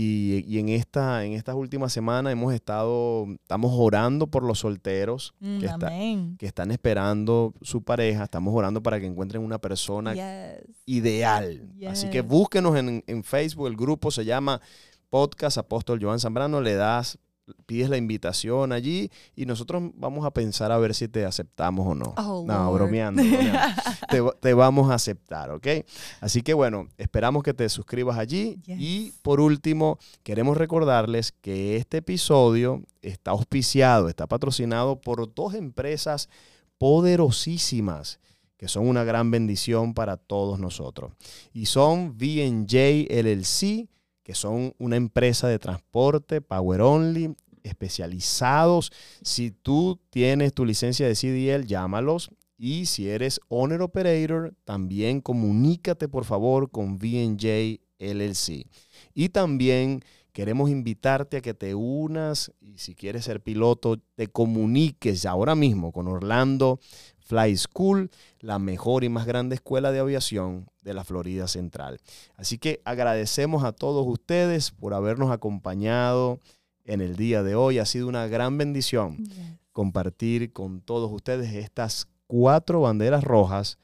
Y, 0.00 0.60
en, 0.60 0.68
esta, 0.68 1.24
en 1.24 1.32
estas 1.32 1.56
últimas 1.56 1.92
semanas 1.92 2.32
hemos 2.32 2.54
estado, 2.54 3.26
estamos 3.42 3.72
orando 3.74 4.28
por 4.28 4.44
los 4.44 4.60
solteros 4.60 5.34
mm, 5.40 5.58
que, 5.58 6.36
que, 6.38 6.46
están 6.46 6.70
esperando 6.70 7.52
su 7.62 7.82
pareja. 7.82 8.22
Estamos 8.22 8.54
orando 8.54 8.80
para 8.80 9.00
que 9.00 9.06
encuentren 9.06 9.42
una 9.42 9.58
persona 9.58 10.14
ideal. 10.86 11.68
Así 11.88 12.10
que 12.10 12.20
búsquenos 12.20 12.76
en, 12.76 13.02
en 13.08 13.24
Facebook. 13.24 13.66
El 13.66 13.76
grupo 13.76 14.12
se 14.12 14.24
llama 14.24 14.60
Podcast 15.10 15.58
Apóstol 15.58 15.98
Joan 16.00 16.20
Zambrano. 16.20 16.60
Le 16.60 16.74
das 16.74 17.18
pides 17.66 17.88
la 17.90 17.96
invitación 17.96 18.72
allí 18.72 19.10
y 19.34 19.46
nosotros 19.46 19.82
vamos 19.94 20.24
a 20.24 20.30
pensar 20.30 20.72
a 20.72 20.78
ver 20.78 20.94
si 20.94 21.08
te 21.08 21.24
aceptamos 21.24 21.86
o 21.86 21.94
no. 21.94 22.14
Oh, 22.16 22.44
no, 22.46 22.72
bromeando. 22.72 23.22
te, 24.40 24.54
vamos 24.54 24.90
a 24.90 24.94
aceptar, 24.94 25.50
¿ok? 25.50 25.66
Así 26.20 26.42
que 26.42 26.54
bueno, 26.54 26.88
esperamos 26.98 27.42
que 27.42 27.54
te 27.54 27.68
suscribas 27.68 28.18
allí. 28.18 28.60
Y 28.66 29.12
por 29.22 29.40
último, 29.40 29.98
queremos 30.22 30.56
recordarles 30.56 31.32
que 31.32 31.76
este 31.76 31.98
episodio 31.98 32.82
está 33.02 33.32
auspiciado, 33.32 34.08
está 34.08 34.26
patrocinado 34.26 35.00
por 35.00 35.34
dos 35.34 35.54
empresas 35.54 36.28
poderosísimas 36.78 38.20
que 38.56 38.66
son 38.66 38.88
una 38.88 39.04
gran 39.04 39.30
bendición 39.30 39.94
para 39.94 40.16
todos 40.16 40.58
nosotros. 40.58 41.12
Y 41.52 41.66
son 41.66 42.18
VJ 42.18 43.06
LLC 43.08 43.88
que 44.28 44.34
son 44.34 44.74
una 44.76 44.96
empresa 44.96 45.48
de 45.48 45.58
transporte, 45.58 46.42
Power 46.42 46.82
Only, 46.82 47.34
especializados. 47.62 48.92
Si 49.22 49.52
tú 49.52 49.98
tienes 50.10 50.52
tu 50.52 50.66
licencia 50.66 51.08
de 51.08 51.14
CDL, 51.14 51.66
llámalos. 51.66 52.30
Y 52.58 52.84
si 52.84 53.08
eres 53.08 53.40
Owner 53.48 53.80
Operator, 53.80 54.54
también 54.66 55.22
comunícate 55.22 56.08
por 56.08 56.26
favor 56.26 56.70
con 56.70 56.98
VJ 56.98 57.80
LLC. 57.98 58.66
Y 59.14 59.30
también 59.30 60.02
queremos 60.32 60.68
invitarte 60.68 61.38
a 61.38 61.40
que 61.40 61.54
te 61.54 61.74
unas 61.74 62.52
y 62.60 62.76
si 62.76 62.94
quieres 62.94 63.24
ser 63.24 63.42
piloto, 63.42 63.96
te 64.14 64.26
comuniques 64.26 65.24
ahora 65.24 65.54
mismo 65.54 65.90
con 65.90 66.06
Orlando 66.06 66.80
Fly 67.28 67.56
School, 67.58 68.10
la 68.40 68.58
mejor 68.58 69.04
y 69.04 69.10
más 69.10 69.26
grande 69.26 69.54
escuela 69.54 69.92
de 69.92 69.98
aviación 69.98 70.66
de 70.82 70.94
la 70.94 71.04
Florida 71.04 71.46
Central. 71.46 72.00
Así 72.36 72.56
que 72.56 72.80
agradecemos 72.84 73.64
a 73.64 73.72
todos 73.72 74.06
ustedes 74.06 74.70
por 74.70 74.94
habernos 74.94 75.30
acompañado 75.30 76.40
en 76.86 77.02
el 77.02 77.16
día 77.16 77.42
de 77.42 77.54
hoy. 77.54 77.78
Ha 77.78 77.84
sido 77.84 78.08
una 78.08 78.26
gran 78.28 78.56
bendición 78.56 79.28
compartir 79.72 80.54
con 80.54 80.80
todos 80.80 81.12
ustedes 81.12 81.52
estas 81.52 82.08
cuatro 82.26 82.80
banderas 82.80 83.22
rojas 83.22 83.78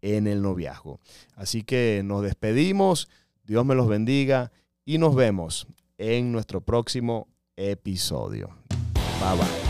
en 0.00 0.26
el 0.26 0.40
noviazgo. 0.40 0.98
Así 1.34 1.64
que 1.64 2.00
nos 2.04 2.22
despedimos, 2.22 3.08
Dios 3.44 3.66
me 3.66 3.74
los 3.74 3.86
bendiga 3.86 4.50
y 4.86 4.96
nos 4.96 5.14
vemos 5.14 5.66
en 5.98 6.32
nuestro 6.32 6.62
próximo 6.62 7.28
episodio. 7.54 8.48
Bye 9.20 9.36
bye. 9.36 9.67